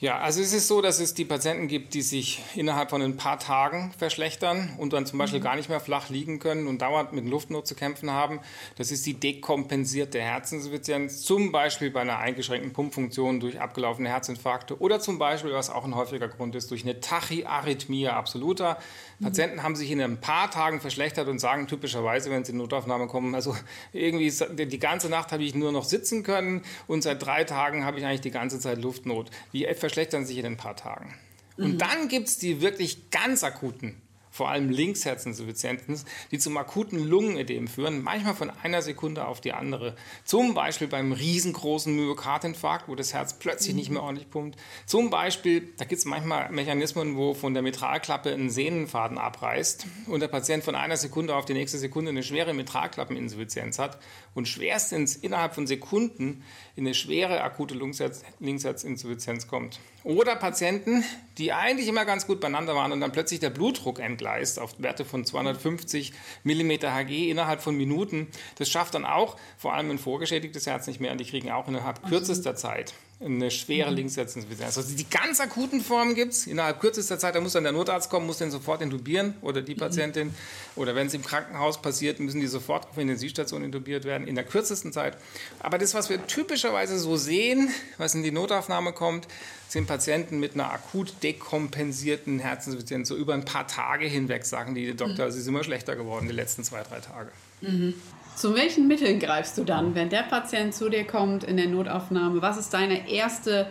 Ja, 0.00 0.18
also 0.18 0.40
es 0.40 0.52
ist 0.52 0.68
so, 0.68 0.80
dass 0.80 1.00
es 1.00 1.14
die 1.14 1.24
Patienten 1.24 1.66
gibt, 1.66 1.92
die 1.92 2.02
sich 2.02 2.40
innerhalb 2.54 2.90
von 2.90 3.02
ein 3.02 3.16
paar 3.16 3.40
Tagen 3.40 3.92
verschlechtern 3.98 4.76
und 4.78 4.92
dann 4.92 5.06
zum 5.06 5.18
Beispiel 5.18 5.40
mhm. 5.40 5.44
gar 5.44 5.56
nicht 5.56 5.68
mehr 5.68 5.80
flach 5.80 6.08
liegen 6.08 6.38
können 6.38 6.68
und 6.68 6.80
dauernd 6.80 7.12
mit 7.12 7.26
Luftnot 7.26 7.66
zu 7.66 7.74
kämpfen 7.74 8.12
haben. 8.12 8.38
Das 8.76 8.92
ist 8.92 9.04
die 9.06 9.14
dekompensierte 9.14 10.20
Herzinsuffizienz, 10.20 11.22
zum 11.22 11.50
Beispiel 11.50 11.90
bei 11.90 12.02
einer 12.02 12.18
eingeschränkten 12.18 12.72
Pumpfunktion 12.72 13.40
durch 13.40 13.60
abgelaufene 13.60 14.08
Herzinfarkte 14.08 14.80
oder 14.80 15.00
zum 15.00 15.18
Beispiel, 15.18 15.52
was 15.52 15.68
auch 15.68 15.84
ein 15.84 15.96
häufiger 15.96 16.28
Grund 16.28 16.54
ist, 16.54 16.70
durch 16.70 16.84
eine 16.84 17.00
Tachyarrhythmie 17.00 18.06
absoluta. 18.06 18.78
Patienten 19.20 19.62
haben 19.62 19.74
sich 19.74 19.90
in 19.90 20.00
ein 20.00 20.20
paar 20.20 20.50
Tagen 20.50 20.80
verschlechtert 20.80 21.28
und 21.28 21.40
sagen 21.40 21.66
typischerweise, 21.66 22.30
wenn 22.30 22.44
sie 22.44 22.52
in 22.52 22.58
Notaufnahme 22.58 23.08
kommen, 23.08 23.34
also 23.34 23.56
irgendwie 23.92 24.32
die 24.66 24.78
ganze 24.78 25.08
Nacht 25.08 25.32
habe 25.32 25.42
ich 25.42 25.54
nur 25.54 25.72
noch 25.72 25.84
sitzen 25.84 26.22
können 26.22 26.62
und 26.86 27.02
seit 27.02 27.24
drei 27.24 27.44
Tagen 27.44 27.84
habe 27.84 27.98
ich 27.98 28.04
eigentlich 28.04 28.20
die 28.20 28.30
ganze 28.30 28.60
Zeit 28.60 28.80
Luftnot. 28.80 29.30
Die 29.52 29.66
verschlechtern 29.74 30.24
sich 30.24 30.38
in 30.38 30.46
ein 30.46 30.56
paar 30.56 30.76
Tagen. 30.76 31.14
Und 31.56 31.74
mhm. 31.74 31.78
dann 31.78 32.08
gibt 32.08 32.28
es 32.28 32.38
die 32.38 32.60
wirklich 32.60 33.10
ganz 33.10 33.42
akuten 33.42 34.00
vor 34.38 34.48
allem 34.48 34.70
Linksherzinsuffizienzen, 34.70 36.00
die 36.30 36.38
zum 36.38 36.56
akuten 36.56 37.04
Lungenödem 37.04 37.66
führen, 37.66 38.04
manchmal 38.04 38.34
von 38.34 38.50
einer 38.62 38.82
Sekunde 38.82 39.26
auf 39.26 39.40
die 39.40 39.52
andere. 39.52 39.96
Zum 40.24 40.54
Beispiel 40.54 40.86
beim 40.86 41.10
riesengroßen 41.10 41.92
Myokardinfarkt, 41.94 42.88
wo 42.88 42.94
das 42.94 43.12
Herz 43.12 43.36
plötzlich 43.40 43.74
nicht 43.74 43.90
mehr 43.90 44.00
ordentlich 44.00 44.30
pumpt. 44.30 44.56
Zum 44.86 45.10
Beispiel, 45.10 45.72
da 45.76 45.84
gibt 45.84 45.98
es 45.98 46.04
manchmal 46.04 46.50
Mechanismen, 46.52 47.16
wo 47.16 47.34
von 47.34 47.52
der 47.52 47.64
Mitralklappe 47.64 48.32
ein 48.32 48.48
Sehnenfaden 48.48 49.18
abreißt 49.18 49.86
und 50.06 50.20
der 50.20 50.28
Patient 50.28 50.62
von 50.62 50.76
einer 50.76 50.96
Sekunde 50.96 51.34
auf 51.34 51.44
die 51.44 51.54
nächste 51.54 51.78
Sekunde 51.78 52.10
eine 52.10 52.22
schwere 52.22 52.54
Mitralklappeninsuffizienz 52.54 53.80
hat 53.80 53.98
und 54.34 54.46
schwerstens 54.46 55.16
innerhalb 55.16 55.56
von 55.56 55.66
Sekunden 55.66 56.44
in 56.76 56.86
eine 56.86 56.94
schwere 56.94 57.42
akute 57.42 57.74
Linksherzinsuffizienz 57.74 59.48
kommt. 59.48 59.80
Oder 60.08 60.36
Patienten, 60.36 61.04
die 61.36 61.52
eigentlich 61.52 61.86
immer 61.86 62.06
ganz 62.06 62.26
gut 62.26 62.40
beieinander 62.40 62.74
waren 62.74 62.92
und 62.92 63.00
dann 63.02 63.12
plötzlich 63.12 63.40
der 63.40 63.50
Blutdruck 63.50 64.00
entgleist 64.00 64.58
auf 64.58 64.80
Werte 64.80 65.04
von 65.04 65.26
250 65.26 66.14
mm 66.44 66.70
Hg 66.70 67.28
innerhalb 67.28 67.60
von 67.60 67.76
Minuten. 67.76 68.28
Das 68.56 68.70
schafft 68.70 68.94
dann 68.94 69.04
auch 69.04 69.36
vor 69.58 69.74
allem 69.74 69.90
ein 69.90 69.98
vorgeschädigtes 69.98 70.66
Herz 70.66 70.86
nicht 70.86 70.98
mehr 70.98 71.12
und 71.12 71.18
die 71.18 71.26
kriegen 71.26 71.50
auch 71.50 71.68
innerhalb 71.68 72.02
kürzester 72.08 72.56
Zeit 72.56 72.94
eine 73.20 73.50
schwere. 73.50 73.90
Linksherzinsuffizienz. 73.90 74.76
Also 74.76 74.96
die 74.96 75.08
ganz 75.08 75.40
akuten 75.40 75.80
Formen 75.80 76.14
gibt 76.14 76.32
es. 76.32 76.46
Innerhalb 76.46 76.80
kürzester 76.80 77.18
Zeit, 77.18 77.34
da 77.34 77.40
muss 77.40 77.52
dann 77.52 77.64
der 77.64 77.72
Notarzt 77.72 78.10
kommen, 78.10 78.26
muss 78.26 78.38
den 78.38 78.52
sofort 78.52 78.80
intubieren 78.80 79.34
oder 79.42 79.60
die 79.60 79.74
mhm. 79.74 79.78
Patientin. 79.78 80.34
Oder 80.76 80.94
wenn 80.94 81.08
es 81.08 81.14
im 81.14 81.24
Krankenhaus 81.24 81.82
passiert, 81.82 82.20
müssen 82.20 82.40
die 82.40 82.46
sofort 82.46 82.88
auf 82.88 82.96
Intensivstation 82.96 83.64
intubiert 83.64 84.04
werden, 84.04 84.28
in 84.28 84.36
der 84.36 84.44
kürzesten 84.44 84.92
Zeit. 84.92 85.16
Aber 85.58 85.78
das, 85.78 85.94
was 85.94 86.10
wir 86.10 86.24
typischerweise 86.28 86.98
so 86.98 87.16
sehen, 87.16 87.70
was 87.96 88.14
in 88.14 88.22
die 88.22 88.30
Notaufnahme 88.30 88.92
kommt, 88.92 89.26
sind 89.66 89.88
Patienten 89.88 90.38
mit 90.38 90.54
einer 90.54 90.72
akut 90.72 91.12
dekompensierten 91.22 92.38
Herzinsuffizienz. 92.38 93.08
So 93.08 93.16
über 93.16 93.34
ein 93.34 93.44
paar 93.44 93.66
Tage 93.66 94.06
hinweg 94.06 94.46
sagen 94.46 94.76
die 94.76 94.94
Doktor, 94.94 95.26
mhm. 95.26 95.32
sie 95.32 95.40
sind 95.40 95.54
immer 95.54 95.64
schlechter 95.64 95.96
geworden 95.96 96.28
die 96.28 96.34
letzten 96.34 96.62
zwei, 96.62 96.84
drei 96.84 97.00
Tage. 97.00 97.30
Mhm. 97.62 97.94
Zu 98.38 98.54
welchen 98.54 98.86
Mitteln 98.86 99.18
greifst 99.18 99.58
du 99.58 99.64
dann, 99.64 99.96
wenn 99.96 100.10
der 100.10 100.22
Patient 100.22 100.72
zu 100.72 100.88
dir 100.88 101.04
kommt 101.04 101.42
in 101.42 101.56
der 101.56 101.66
Notaufnahme? 101.66 102.40
Was 102.40 102.56
ist 102.56 102.72
deine 102.72 103.10
erste 103.10 103.68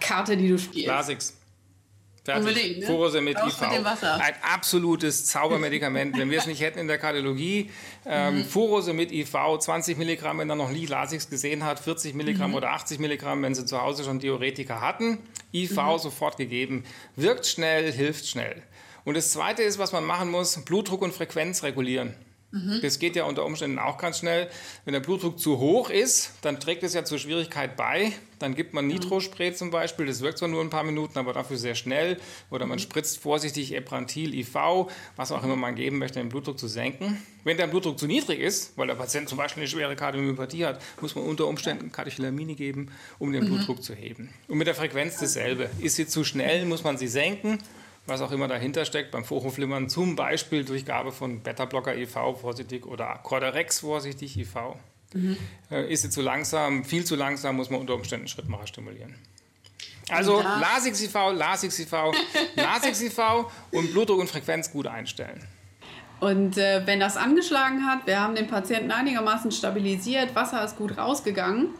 Karte, 0.00 0.38
die 0.38 0.48
du 0.48 0.58
spielst? 0.58 0.88
Lasix. 0.88 1.36
Fertig. 2.24 2.48
Unbedingt, 2.48 2.78
ne? 2.78 2.86
Furosemid 2.86 3.36
IV. 3.36 3.62
Ein 3.62 4.34
absolutes 4.50 5.26
Zaubermedikament. 5.26 6.16
wenn 6.16 6.30
wir 6.30 6.38
es 6.38 6.46
nicht 6.46 6.62
hätten 6.62 6.78
in 6.78 6.88
der 6.88 6.96
Kardiologie, 6.96 7.70
ähm, 8.06 8.38
mhm. 8.38 8.44
Furosemid 8.44 9.12
IV, 9.12 9.58
20 9.58 9.98
Milligramm, 9.98 10.38
wenn 10.38 10.48
er 10.48 10.56
noch 10.56 10.70
nie 10.70 10.86
Lasix 10.86 11.28
gesehen 11.28 11.62
hat, 11.62 11.78
40 11.78 12.14
Milligramm 12.14 12.52
mhm. 12.52 12.56
oder 12.56 12.70
80 12.70 12.98
Milligramm, 12.98 13.42
wenn 13.42 13.54
sie 13.54 13.66
zu 13.66 13.82
Hause 13.82 14.04
schon 14.04 14.20
Diuretika 14.20 14.80
hatten. 14.80 15.18
IV 15.52 15.70
mhm. 15.72 15.98
sofort 15.98 16.38
gegeben. 16.38 16.84
Wirkt 17.16 17.44
schnell, 17.44 17.92
hilft 17.92 18.26
schnell. 18.26 18.62
Und 19.04 19.18
das 19.18 19.32
Zweite 19.32 19.62
ist, 19.62 19.78
was 19.78 19.92
man 19.92 20.04
machen 20.04 20.30
muss, 20.30 20.64
Blutdruck 20.64 21.02
und 21.02 21.12
Frequenz 21.12 21.62
regulieren. 21.62 22.14
Mhm. 22.52 22.80
Das 22.82 22.98
geht 22.98 23.16
ja 23.16 23.24
unter 23.24 23.44
Umständen 23.44 23.78
auch 23.78 23.96
ganz 23.98 24.18
schnell. 24.18 24.48
Wenn 24.84 24.92
der 24.92 25.00
Blutdruck 25.00 25.38
zu 25.38 25.58
hoch 25.58 25.88
ist, 25.88 26.32
dann 26.42 26.60
trägt 26.60 26.82
es 26.82 26.92
ja 26.92 27.04
zur 27.04 27.18
Schwierigkeit 27.18 27.76
bei. 27.76 28.12
Dann 28.38 28.54
gibt 28.54 28.74
man 28.74 28.86
Nitrospray 28.86 29.54
zum 29.54 29.70
Beispiel. 29.70 30.04
Das 30.04 30.20
wirkt 30.20 30.38
zwar 30.38 30.48
nur 30.48 30.60
ein 30.60 30.68
paar 30.68 30.84
Minuten, 30.84 31.18
aber 31.18 31.32
dafür 31.32 31.56
sehr 31.56 31.74
schnell. 31.74 32.18
Oder 32.50 32.66
man 32.66 32.78
spritzt 32.78 33.18
vorsichtig 33.20 33.74
Eprantil, 33.74 34.34
IV, 34.34 34.54
was 35.16 35.32
auch 35.32 35.42
immer 35.42 35.56
man 35.56 35.74
geben 35.74 35.98
möchte, 35.98 36.18
den 36.18 36.28
Blutdruck 36.28 36.58
zu 36.58 36.68
senken. 36.68 37.22
Wenn 37.44 37.56
der 37.56 37.68
Blutdruck 37.68 37.98
zu 37.98 38.06
niedrig 38.06 38.40
ist, 38.40 38.76
weil 38.76 38.86
der 38.86 38.96
Patient 38.96 39.28
zum 39.28 39.38
Beispiel 39.38 39.62
eine 39.62 39.70
schwere 39.70 39.96
Kardiomyopathie 39.96 40.66
hat, 40.66 40.82
muss 41.00 41.14
man 41.14 41.24
unter 41.24 41.46
Umständen 41.46 41.90
Katecholamine 41.90 42.54
geben, 42.54 42.88
um 43.18 43.32
den 43.32 43.44
mhm. 43.44 43.48
Blutdruck 43.48 43.82
zu 43.82 43.94
heben. 43.94 44.28
Und 44.48 44.58
mit 44.58 44.66
der 44.66 44.74
Frequenz 44.74 45.18
dasselbe. 45.18 45.70
Ist 45.80 45.96
sie 45.96 46.06
zu 46.06 46.22
schnell, 46.22 46.66
muss 46.66 46.84
man 46.84 46.98
sie 46.98 47.08
senken 47.08 47.58
was 48.06 48.20
auch 48.20 48.32
immer 48.32 48.48
dahinter 48.48 48.84
steckt, 48.84 49.10
beim 49.10 49.24
Vorhofflimmern, 49.24 49.88
zum 49.88 50.16
Beispiel 50.16 50.64
durch 50.64 50.84
Gabe 50.84 51.12
von 51.12 51.40
Beta-Blocker 51.40 51.96
IV 51.96 52.10
vorsichtig 52.40 52.86
oder 52.86 53.20
Cordarex 53.22 53.80
vorsichtig 53.80 54.36
IV. 54.36 54.54
Mhm. 55.14 55.36
Äh, 55.70 55.92
ist 55.92 56.02
sie 56.02 56.10
zu 56.10 56.22
langsam, 56.22 56.84
viel 56.84 57.04
zu 57.04 57.16
langsam, 57.16 57.56
muss 57.56 57.70
man 57.70 57.80
unter 57.80 57.94
Umständen 57.94 58.28
Schrittmacher 58.28 58.66
stimulieren. 58.66 59.14
Also 60.08 60.42
Lasix-IV, 60.42 61.14
Lasix-IV, 61.34 61.92
Lasix-IV 62.56 63.46
und 63.70 63.92
Blutdruck 63.92 64.20
und 64.20 64.28
Frequenz 64.28 64.70
gut 64.70 64.86
einstellen. 64.86 65.46
Und 66.20 66.56
äh, 66.56 66.86
wenn 66.86 67.00
das 67.00 67.16
angeschlagen 67.16 67.86
hat, 67.86 68.06
wir 68.06 68.20
haben 68.20 68.34
den 68.34 68.46
Patienten 68.46 68.90
einigermaßen 68.90 69.50
stabilisiert, 69.50 70.34
Wasser 70.34 70.64
ist 70.64 70.76
gut 70.76 70.96
rausgegangen, 70.96 71.70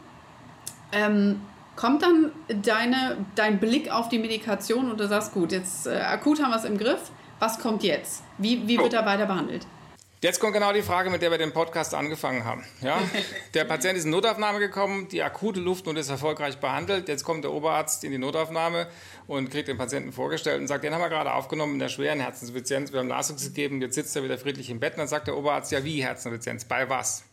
ähm, 0.91 1.41
Kommt 1.75 2.03
dann 2.03 2.31
deine, 2.61 3.25
dein 3.35 3.59
Blick 3.59 3.91
auf 3.91 4.09
die 4.09 4.19
Medikation 4.19 4.91
und 4.91 4.99
du 4.99 5.07
sagst, 5.07 5.33
gut, 5.33 5.51
jetzt 5.51 5.87
äh, 5.87 5.95
akut 5.95 6.41
haben 6.41 6.51
wir 6.51 6.57
es 6.57 6.65
im 6.65 6.77
Griff, 6.77 7.11
was 7.39 7.59
kommt 7.59 7.83
jetzt? 7.83 8.23
Wie, 8.37 8.67
wie 8.67 8.77
wird 8.77 8.93
oh. 8.93 8.97
er 8.97 9.05
weiter 9.05 9.25
behandelt? 9.25 9.65
Jetzt 10.23 10.39
kommt 10.39 10.53
genau 10.53 10.71
die 10.71 10.83
Frage, 10.83 11.09
mit 11.09 11.21
der 11.21 11.31
wir 11.31 11.37
den 11.37 11.51
Podcast 11.51 11.93
angefangen 11.93 12.45
haben. 12.45 12.63
Ja? 12.79 12.97
Der 13.53 13.65
Patient 13.65 13.97
ist 13.97 14.05
in 14.05 14.11
Notaufnahme 14.11 14.59
gekommen, 14.59 15.09
die 15.09 15.21
akute 15.21 15.59
Luftnot 15.59 15.97
ist 15.97 16.09
erfolgreich 16.09 16.59
behandelt. 16.59 17.09
Jetzt 17.09 17.25
kommt 17.25 17.43
der 17.43 17.51
Oberarzt 17.51 18.05
in 18.05 18.11
die 18.11 18.17
Notaufnahme 18.17 18.87
und 19.27 19.49
kriegt 19.51 19.67
den 19.67 19.77
Patienten 19.77 20.13
vorgestellt 20.13 20.61
und 20.61 20.67
sagt, 20.67 20.85
den 20.85 20.93
haben 20.93 21.01
wir 21.01 21.09
gerade 21.09 21.33
aufgenommen 21.33 21.73
in 21.73 21.79
der 21.79 21.89
schweren 21.89 22.21
Herzinsuffizienz, 22.21 22.93
wir 22.93 23.01
haben 23.01 23.09
Lasix 23.09 23.43
gegeben, 23.43 23.81
jetzt 23.81 23.95
sitzt 23.95 24.15
er 24.15 24.23
wieder 24.23 24.37
friedlich 24.37 24.69
im 24.69 24.79
Bett. 24.79 24.93
Und 24.93 24.99
dann 24.99 25.09
sagt 25.09 25.27
der 25.27 25.35
Oberarzt, 25.35 25.73
ja 25.73 25.83
wie 25.83 26.01
Herzinsuffizienz, 26.01 26.63
bei 26.63 26.89
was? 26.89 27.25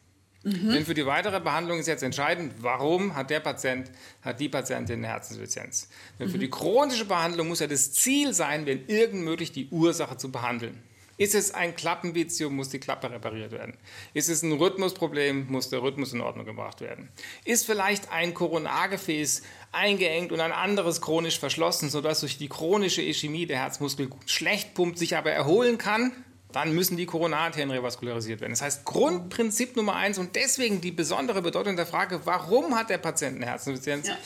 Mhm. 0.43 0.73
Denn 0.73 0.87
für 0.87 0.95
die 0.95 1.05
weitere 1.05 1.39
Behandlung 1.41 1.79
ist 1.79 1.87
jetzt 1.87 2.03
entscheidend, 2.03 2.55
warum 2.61 3.15
hat 3.15 3.31
der 3.31 3.41
Patient, 3.41 3.91
hat 4.23 4.41
die 4.41 4.49
Patientin 4.49 5.01
eine 5.01 5.09
Herzinsuffizienz. 5.09 5.89
Denn 6.19 6.29
mhm. 6.29 6.33
für 6.33 6.39
die 6.39 6.49
chronische 6.49 7.05
Behandlung 7.05 7.49
muss 7.49 7.61
ja 7.61 7.67
das 7.67 7.93
Ziel 7.93 8.33
sein, 8.33 8.65
wenn 8.65 8.87
irgend 8.87 9.23
möglich 9.23 9.53
die 9.53 9.69
Ursache 9.69 10.17
zu 10.17 10.33
behandeln. 10.33 10.83
Ist 11.19 11.35
es 11.35 11.53
ein 11.53 11.77
Klappenvizium, 11.77 12.57
muss 12.57 12.71
die 12.71 12.79
Klappe 12.79 13.11
repariert 13.11 13.53
werden. 13.53 13.77
Ist 14.15 14.31
es 14.31 14.43
ein 14.43 14.53
Rhythmusproblem, 14.53 15.49
muss 15.49 15.69
der 15.69 15.83
Rhythmus 15.83 16.15
in 16.15 16.23
Ordnung 16.23 16.47
gebracht 16.47 16.81
werden. 16.81 17.11
Ist 17.45 17.67
vielleicht 17.67 18.11
ein 18.11 18.33
Koronargefäß 18.33 19.43
eingeengt 19.71 20.33
und 20.33 20.41
ein 20.41 20.53
anderes 20.53 21.03
chronisch 21.03 21.39
verschlossen, 21.39 21.91
sodass 21.91 22.21
durch 22.21 22.39
die 22.39 22.49
chronische 22.49 23.03
Ischämie 23.03 23.45
der 23.45 23.59
Herzmuskel 23.59 24.09
schlecht 24.25 24.73
pumpt, 24.73 24.97
sich 24.97 25.15
aber 25.15 25.31
erholen 25.31 25.77
kann, 25.77 26.13
dann 26.53 26.75
müssen 26.75 26.97
die 26.97 27.07
Koronararterien 27.07 27.71
revaskularisiert 27.71 28.41
werden. 28.41 28.53
Das 28.53 28.63
heißt, 28.63 28.85
Grundprinzip 28.85 29.77
Nummer 29.77 29.97
eins 29.97 30.19
und 30.19 30.37
deswegen 30.37 30.81
die 30.81 30.93
besondere 30.93 31.43
Bedeutung 31.43 31.77
der 31.77 31.87
Frage, 31.87 32.21
warum 32.25 32.77
hat 32.77 32.91
der 32.91 32.99
Patient 32.99 33.37
eine 33.37 33.47
Herzinsuffizienz? 33.47 34.09
Ja. 34.09 34.17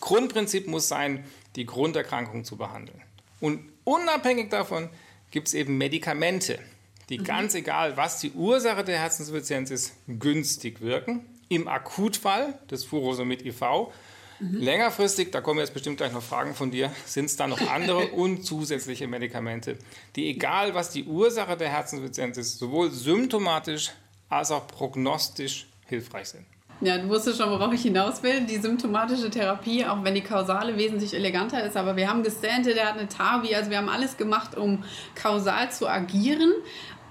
Grundprinzip 0.00 0.66
muss 0.66 0.88
sein, 0.88 1.24
die 1.56 1.66
Grunderkrankung 1.66 2.44
zu 2.44 2.56
behandeln. 2.56 3.00
Und 3.40 3.60
unabhängig 3.84 4.50
davon 4.50 4.88
gibt 5.30 5.48
es 5.48 5.54
eben 5.54 5.78
Medikamente, 5.78 6.58
die 7.08 7.18
mhm. 7.18 7.24
ganz 7.24 7.54
egal, 7.54 7.96
was 7.96 8.20
die 8.20 8.32
Ursache 8.32 8.84
der 8.84 8.98
Herzinsuffizienz 8.98 9.70
ist, 9.70 9.94
günstig 10.06 10.80
wirken. 10.80 11.26
Im 11.48 11.68
Akutfall 11.68 12.58
des 12.70 12.84
Furosemid 12.84 13.44
IV 13.44 13.90
Mhm. 14.42 14.58
Längerfristig, 14.58 15.30
da 15.30 15.40
kommen 15.40 15.60
jetzt 15.60 15.72
bestimmt 15.72 15.98
gleich 15.98 16.12
noch 16.12 16.22
Fragen 16.22 16.54
von 16.54 16.72
dir, 16.72 16.90
sind 17.06 17.26
es 17.26 17.36
dann 17.36 17.50
noch 17.50 17.60
andere 17.70 18.08
und 18.12 18.44
zusätzliche 18.44 19.06
Medikamente, 19.06 19.78
die 20.16 20.28
egal 20.28 20.74
was 20.74 20.90
die 20.90 21.04
Ursache 21.04 21.56
der 21.56 21.68
Herzinsuffizienz 21.68 22.36
ist, 22.38 22.58
sowohl 22.58 22.90
symptomatisch 22.90 23.92
als 24.28 24.50
auch 24.50 24.66
prognostisch 24.66 25.68
hilfreich 25.86 26.30
sind. 26.30 26.44
Ja, 26.80 26.98
du 26.98 27.08
wusstest 27.08 27.38
schon, 27.38 27.48
worauf 27.48 27.72
ich 27.72 27.82
hinaus 27.82 28.24
will. 28.24 28.40
Die 28.40 28.56
symptomatische 28.56 29.30
Therapie, 29.30 29.84
auch 29.84 30.02
wenn 30.02 30.16
die 30.16 30.20
kausale 30.20 30.76
wesentlich 30.76 31.14
eleganter 31.14 31.64
ist, 31.64 31.76
aber 31.76 31.94
wir 31.94 32.08
haben 32.08 32.24
gestantet, 32.24 32.74
der 32.74 32.88
hat 32.88 32.98
eine 32.98 33.08
TAVI, 33.08 33.54
also 33.54 33.70
wir 33.70 33.78
haben 33.78 33.88
alles 33.88 34.16
gemacht, 34.16 34.56
um 34.56 34.82
kausal 35.14 35.70
zu 35.70 35.88
agieren 35.88 36.52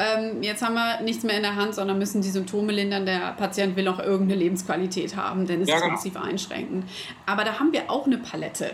ähm, 0.01 0.41
jetzt 0.41 0.61
haben 0.63 0.73
wir 0.73 1.01
nichts 1.01 1.23
mehr 1.23 1.35
in 1.35 1.43
der 1.43 1.55
Hand, 1.55 1.75
sondern 1.75 1.97
müssen 1.97 2.21
die 2.21 2.29
Symptome 2.29 2.71
lindern. 2.71 3.05
Der 3.05 3.33
Patient 3.33 3.75
will 3.75 3.87
auch 3.87 3.99
irgendeine 3.99 4.39
Lebensqualität 4.39 5.15
haben, 5.15 5.45
denn 5.45 5.61
es 5.61 5.69
ja, 5.69 5.75
ist 5.75 5.81
genau. 5.81 5.93
massiv 5.93 6.17
einschränkend. 6.17 6.85
Aber 7.25 7.43
da 7.43 7.59
haben 7.59 7.71
wir 7.71 7.89
auch 7.89 8.05
eine 8.05 8.17
Palette. 8.17 8.71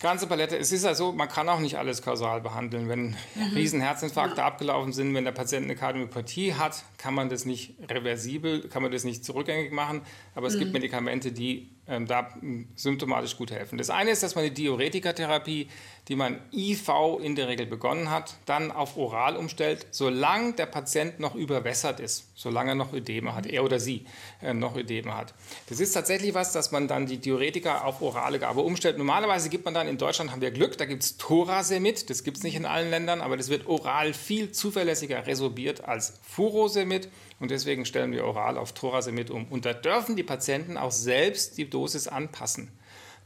Ganze 0.00 0.28
Palette. 0.28 0.56
Es 0.56 0.70
ist 0.70 0.84
ja 0.84 0.94
so, 0.94 1.10
man 1.10 1.28
kann 1.28 1.48
auch 1.48 1.58
nicht 1.58 1.76
alles 1.76 2.02
kausal 2.02 2.40
behandeln. 2.40 2.88
Wenn 2.88 3.16
mhm. 3.34 3.54
Riesenherzinfarkte 3.54 4.40
ja. 4.40 4.46
abgelaufen 4.46 4.92
sind, 4.92 5.12
wenn 5.12 5.24
der 5.24 5.32
Patient 5.32 5.64
eine 5.64 5.74
Kardiomyopathie 5.74 6.54
hat, 6.54 6.84
kann 6.98 7.14
man 7.14 7.28
das 7.28 7.44
nicht 7.44 7.74
reversibel, 7.90 8.68
kann 8.68 8.82
man 8.82 8.92
das 8.92 9.02
nicht 9.02 9.24
zurückgängig 9.24 9.72
machen. 9.72 10.02
Aber 10.36 10.46
es 10.46 10.54
mhm. 10.54 10.60
gibt 10.60 10.72
Medikamente, 10.72 11.32
die 11.32 11.70
da 11.88 12.28
symptomatisch 12.76 13.36
gut 13.36 13.50
helfen. 13.50 13.78
Das 13.78 13.88
eine 13.88 14.10
ist, 14.10 14.22
dass 14.22 14.34
man 14.34 14.44
die 14.44 14.52
Diuretikatherapie, 14.52 15.68
die 16.08 16.16
man 16.16 16.38
IV 16.52 16.90
in 17.22 17.34
der 17.34 17.48
Regel 17.48 17.66
begonnen 17.66 18.10
hat, 18.10 18.34
dann 18.44 18.70
auf 18.70 18.96
oral 18.96 19.36
umstellt, 19.36 19.86
solange 19.90 20.52
der 20.52 20.66
Patient 20.66 21.18
noch 21.18 21.34
überwässert 21.34 22.00
ist, 22.00 22.28
solange 22.34 22.72
er 22.72 22.74
noch 22.74 22.92
Ödeme 22.92 23.34
hat, 23.34 23.46
er 23.46 23.64
oder 23.64 23.80
sie 23.80 24.04
äh, 24.42 24.52
noch 24.52 24.76
Ödeme 24.76 25.16
hat. 25.16 25.34
Das 25.68 25.80
ist 25.80 25.92
tatsächlich 25.92 26.34
was, 26.34 26.52
dass 26.52 26.72
man 26.72 26.88
dann 26.88 27.06
die 27.06 27.18
Diuretika 27.18 27.82
auf 27.82 28.02
orale 28.02 28.38
Gabe 28.38 28.60
umstellt. 28.60 28.98
Normalerweise 28.98 29.48
gibt 29.48 29.64
man 29.64 29.74
dann 29.74 29.88
in 29.88 29.96
Deutschland, 29.96 30.30
haben 30.30 30.42
wir 30.42 30.50
Glück, 30.50 30.76
da 30.76 30.84
gibt 30.84 31.02
es 31.02 31.16
Thorasemid, 31.16 32.10
das 32.10 32.22
gibt 32.22 32.36
es 32.36 32.42
nicht 32.42 32.56
in 32.56 32.66
allen 32.66 32.90
Ländern, 32.90 33.22
aber 33.22 33.36
das 33.36 33.48
wird 33.48 33.66
oral 33.66 34.12
viel 34.12 34.52
zuverlässiger 34.52 35.26
resorbiert 35.26 35.84
als 35.84 36.18
Furosemid. 36.22 37.08
Und 37.40 37.50
deswegen 37.50 37.84
stellen 37.84 38.12
wir 38.12 38.24
oral 38.24 38.58
auf 38.58 38.72
Thorasemid 38.72 39.30
um. 39.30 39.46
Und 39.46 39.64
da 39.64 39.72
dürfen 39.72 40.16
die 40.16 40.22
Patienten 40.22 40.76
auch 40.76 40.90
selbst 40.90 41.56
die 41.58 41.70
Dosis 41.70 42.08
anpassen. 42.08 42.70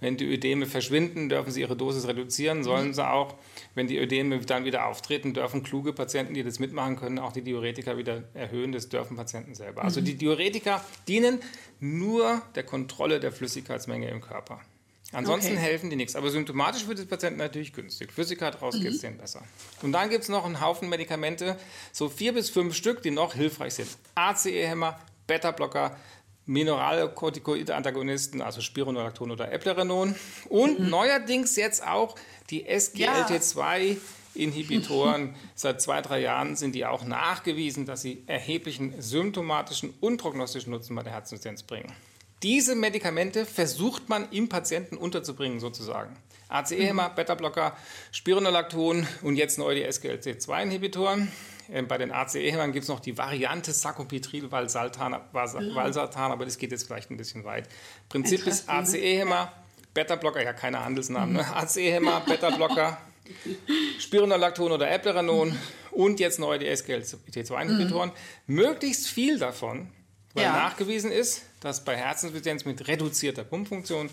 Wenn 0.01 0.17
die 0.17 0.27
Ödeme 0.27 0.67
verschwinden, 0.67 1.29
dürfen 1.29 1.53
sie 1.53 1.61
ihre 1.61 1.77
Dosis 1.77 2.09
reduzieren, 2.09 2.65
sollen 2.65 2.93
sie 2.93 3.09
auch. 3.09 3.37
Wenn 3.77 3.87
die 3.87 3.99
Ödeme 3.99 4.41
dann 4.41 4.65
wieder 4.65 4.87
auftreten, 4.87 5.33
dürfen 5.33 5.63
kluge 5.63 5.93
Patienten, 5.93 6.35
die 6.35 6.43
das 6.43 6.59
mitmachen 6.59 6.97
können, 6.97 7.21
auch 7.21 7.31
die 7.31 7.43
Diuretika 7.43 7.97
wieder 7.97 8.25
erhöhen. 8.35 8.73
Das 8.73 8.89
dürfen 8.89 9.17
Patienten 9.17 9.55
selber. 9.55 9.85
Also 9.85 10.01
mhm. 10.01 10.07
die 10.07 10.17
Diuretika 10.17 10.85
dienen 11.07 11.39
nur 11.79 12.43
der 12.57 12.65
Kontrolle 12.65 13.21
der 13.21 13.31
Flüssigkeitsmenge 13.31 14.11
im 14.11 14.21
Körper. 14.21 14.61
Ansonsten 15.13 15.53
okay. 15.53 15.63
helfen 15.63 15.91
die 15.91 15.97
nichts. 15.97 16.17
Aber 16.17 16.31
symptomatisch 16.31 16.85
für 16.85 16.95
den 16.95 17.07
Patienten 17.07 17.39
natürlich 17.39 17.73
günstig. 17.73 18.13
Flüssigkeit 18.13 18.61
raus 18.61 18.77
mhm. 18.77 18.81
geht 18.83 18.93
es 18.93 19.01
denen 19.01 19.19
besser. 19.19 19.43
Und 19.83 19.93
dann 19.93 20.09
gibt 20.11 20.23
es 20.23 20.29
noch 20.29 20.45
einen 20.45 20.61
Haufen 20.61 20.89
Medikamente, 20.89 21.57
so 21.93 22.09
vier 22.09 22.33
bis 22.33 22.51
fünf 22.51 22.75
Stück, 22.75 23.03
die 23.03 23.11
noch 23.11 23.35
hilfreich 23.35 23.75
sind. 23.75 23.89
ACE-Hämmer, 24.15 24.99
Beta-Blocker, 25.27 25.97
Mineralkortikoide-Antagonisten, 26.47 28.41
also 28.43 28.61
Spironolacton 28.61 29.31
oder 29.31 29.53
Eplerenon. 29.53 30.15
Und 30.49 30.81
mhm. 30.81 30.91
neuerdings 30.91 31.57
jetzt 31.57 31.87
auch 31.87 32.17
die 32.51 32.69
SGLT2 32.69 33.99
Inhibitoren. 34.35 35.35
Seit 35.55 35.83
zwei, 35.83 36.01
drei 36.01 36.21
Jahren 36.21 36.57
sind 36.57 36.75
die 36.75 36.87
auch 36.87 37.05
nachgewiesen, 37.05 37.87
dass 37.87 38.03
sie 38.03 38.25
erheblichen 38.27 39.01
symptomatischen 39.01 39.93
und 40.01 40.17
prognostischen 40.17 40.71
Nutzen 40.71 40.97
bei 40.97 41.03
der 41.03 41.13
Herzinsuffizienz 41.13 41.63
bringen. 41.63 41.93
Diese 42.43 42.75
Medikamente 42.75 43.47
versucht 43.47 44.09
man 44.09 44.29
im 44.31 44.49
Patienten 44.49 44.97
unterzubringen, 44.97 45.61
sozusagen. 45.61 46.17
ACE-Hämmer, 46.49 47.11
mhm. 47.11 47.15
Beta-Blocker, 47.15 47.77
Spironolacton 48.11 49.07
und 49.23 49.37
jetzt 49.37 49.59
neu 49.59 49.75
die 49.75 49.87
SGLT2-Inhibitoren. 49.87 51.31
Ähm, 51.73 51.89
bei 51.89 51.99
den 51.99 52.11
ACE-Hämmern 52.11 52.73
gibt 52.73 52.83
es 52.83 52.89
noch 52.89 53.01
die 53.01 53.17
Variante 53.17 53.73
Sacubitril-Valsartan, 53.73 55.15
aber 56.33 56.45
das 56.45 56.59
geht 56.59 56.73
jetzt 56.73 56.87
vielleicht 56.87 57.11
ein 57.11 57.17
bisschen 57.17 57.45
weit. 57.45 57.69
Prinzip 58.09 58.47
ist 58.47 58.69
ACE-Hämmer, 58.69 59.53
Beta-Blocker, 59.95 60.43
ja 60.43 60.53
keine 60.53 60.85
Handelsnamen, 60.85 61.35
ne? 61.35 61.57
ACE-Hämmer, 61.57 62.21
Beta-Blocker, 62.27 62.99
Spironolacton 63.99 64.73
oder 64.73 64.91
Eplerenon 64.91 65.57
und 65.93 66.21
jetzt 66.21 66.39
neu 66.39 66.59
die 66.59 66.69
SGLT2-Inhibitoren. 66.69 68.11
Mhm. 68.47 68.55
Möglichst 68.55 69.07
viel 69.07 69.39
davon 69.39 69.89
weil 70.35 70.45
ja. 70.45 70.53
nachgewiesen 70.53 71.11
ist, 71.11 71.43
dass 71.61 71.85
bei 71.85 71.97
Herzinsuffizienz 71.97 72.65
mit 72.65 72.89
reduzierter 72.89 73.45
Pumpfunktion 73.45 74.11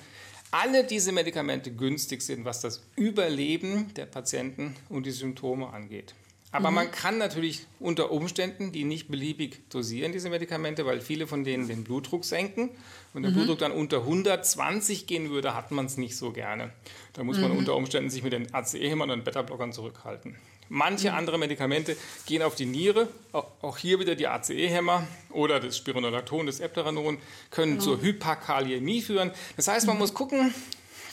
alle 0.52 0.84
diese 0.84 1.12
Medikamente 1.12 1.72
günstig 1.72 2.22
sind, 2.22 2.46
was 2.46 2.62
das 2.62 2.82
Überleben 2.96 3.94
der 3.94 4.06
Patienten 4.06 4.76
und 4.90 5.06
die 5.06 5.12
Symptome 5.12 5.68
angeht. 5.68 6.16
Aber 6.52 6.70
mhm. 6.70 6.76
man 6.76 6.92
kann 6.92 7.20
natürlich 7.20 7.68
unter 7.80 8.12
Umständen 8.12 8.72
die 8.72 8.84
nicht 8.84 9.08
beliebig 9.10 9.70
dosieren, 9.70 10.12
diese 10.12 10.30
Medikamente, 10.30 10.86
weil 10.86 11.00
viele 11.00 11.28
von 11.28 11.44
denen 11.44 11.68
den 11.68 11.84
Blutdruck 11.84 12.26
senken. 12.26 12.72
Wenn 13.14 13.22
der 13.22 13.32
mhm. 13.32 13.36
Blutdruck 13.36 13.60
dann 13.60 13.72
unter 13.72 14.00
120 14.00 15.06
gehen 15.06 15.30
würde, 15.30 15.54
hat 15.54 15.70
man 15.72 15.86
es 15.86 15.98
nicht 15.98 16.18
so 16.18 16.32
gerne. 16.32 16.72
Da 17.14 17.24
muss 17.24 17.38
man 17.38 17.52
mhm. 17.52 17.60
unter 17.60 17.76
Umständen 17.76 18.10
sich 18.10 18.24
mit 18.24 18.34
den 18.34 18.52
ACE-Hämmern 18.54 19.12
und 19.12 19.24
Beta-Blockern 19.24 19.74
zurückhalten. 19.74 20.38
Manche 20.70 21.14
andere 21.14 21.40
Medikamente 21.40 21.98
gehen 22.28 22.44
auf 22.44 22.56
die 22.56 22.68
Niere. 22.68 23.08
Auch 23.32 23.78
hier 23.78 24.00
wieder 24.00 24.16
die 24.16 24.28
ACE-Hämmer 24.28 25.08
oder 25.32 25.60
das 25.60 25.78
Spironolacton, 25.78 26.46
das 26.46 26.60
Epteranon 26.60 27.18
können 27.50 27.74
genau. 27.74 27.84
zur 27.84 28.02
Hyperkaliämie 28.02 29.02
führen. 29.02 29.32
Das 29.56 29.68
heißt, 29.68 29.88
man 29.88 29.98
muss 29.98 30.14
gucken, 30.14 30.54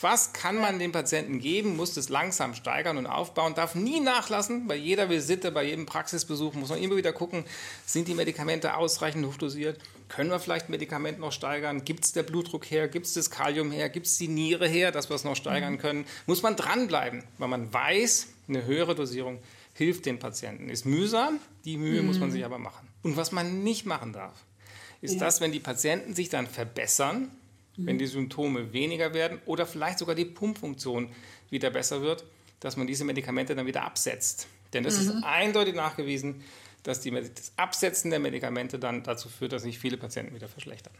was 0.01 0.31
kann 0.31 0.57
man 0.57 0.77
dem 0.77 0.91
Patienten 0.91 1.39
geben, 1.39 1.75
muss 1.75 1.95
das 1.95 2.09
langsam 2.09 2.53
steigern 2.53 2.97
und 2.97 3.07
aufbauen, 3.07 3.55
darf 3.55 3.73
nie 3.73 3.99
nachlassen. 3.99 4.67
Bei 4.67 4.75
jeder 4.75 5.09
Visite, 5.09 5.51
bei 5.51 5.63
jedem 5.63 5.87
Praxisbesuch 5.87 6.53
muss 6.53 6.69
man 6.69 6.79
immer 6.79 6.97
wieder 6.97 7.13
gucken, 7.13 7.45
sind 7.85 8.07
die 8.07 8.13
Medikamente 8.13 8.75
ausreichend 8.75 9.25
hochdosiert? 9.25 9.79
Können 10.07 10.29
wir 10.29 10.39
vielleicht 10.39 10.69
Medikament 10.69 11.19
noch 11.19 11.31
steigern? 11.31 11.83
Gibt 11.83 12.05
es 12.05 12.11
der 12.11 12.23
Blutdruck 12.23 12.69
her? 12.69 12.87
Gibt 12.87 13.07
es 13.07 13.13
das 13.13 13.31
Kalium 13.31 13.71
her? 13.71 13.89
Gibt 13.89 14.05
es 14.05 14.17
die 14.17 14.27
Niere 14.27 14.67
her, 14.67 14.91
dass 14.91 15.09
wir 15.09 15.15
es 15.15 15.23
noch 15.23 15.35
steigern 15.35 15.73
mhm. 15.73 15.79
können? 15.79 16.05
Muss 16.27 16.43
man 16.43 16.55
dranbleiben, 16.55 17.23
weil 17.39 17.47
man 17.47 17.73
weiß, 17.73 18.27
eine 18.47 18.65
höhere 18.65 18.95
Dosierung 18.95 19.39
hilft 19.73 20.05
den 20.05 20.19
Patienten. 20.19 20.69
Ist 20.69 20.85
mühsam, 20.85 21.39
die 21.65 21.77
Mühe 21.77 22.01
mhm. 22.01 22.07
muss 22.07 22.19
man 22.19 22.29
mhm. 22.29 22.33
sich 22.33 22.45
aber 22.45 22.57
machen. 22.57 22.87
Und 23.03 23.17
was 23.17 23.31
man 23.31 23.63
nicht 23.63 23.85
machen 23.85 24.13
darf, 24.13 24.45
ist 25.01 25.15
ja. 25.15 25.19
das, 25.19 25.41
wenn 25.41 25.51
die 25.51 25.59
Patienten 25.59 26.15
sich 26.15 26.29
dann 26.29 26.47
verbessern, 26.47 27.29
wenn 27.79 27.99
die 27.99 28.07
Symptome 28.07 28.73
weniger 28.73 29.13
werden 29.13 29.39
oder 29.45 29.67
vielleicht 29.67 29.99
sogar 29.99 30.15
die 30.15 30.25
Pumpfunktion 30.25 31.09
wieder 31.51 31.69
besser 31.69 32.01
wird, 32.01 32.25
dass 32.59 32.75
man 32.75 32.87
diese 32.87 33.05
Medikamente 33.05 33.55
dann 33.55 33.67
wieder 33.67 33.83
absetzt. 33.83 34.47
Denn 34.73 34.83
das 34.83 34.95
mhm. 34.95 35.01
ist 35.01 35.23
eindeutig 35.23 35.75
nachgewiesen, 35.75 36.43
dass 36.83 37.01
die, 37.01 37.11
das 37.11 37.51
Absetzen 37.55 38.09
der 38.09 38.19
Medikamente 38.19 38.79
dann 38.79 39.03
dazu 39.03 39.29
führt, 39.29 39.53
dass 39.53 39.63
sich 39.63 39.77
viele 39.77 39.97
Patienten 39.97 40.33
wieder 40.33 40.47
verschlechtern. 40.47 40.93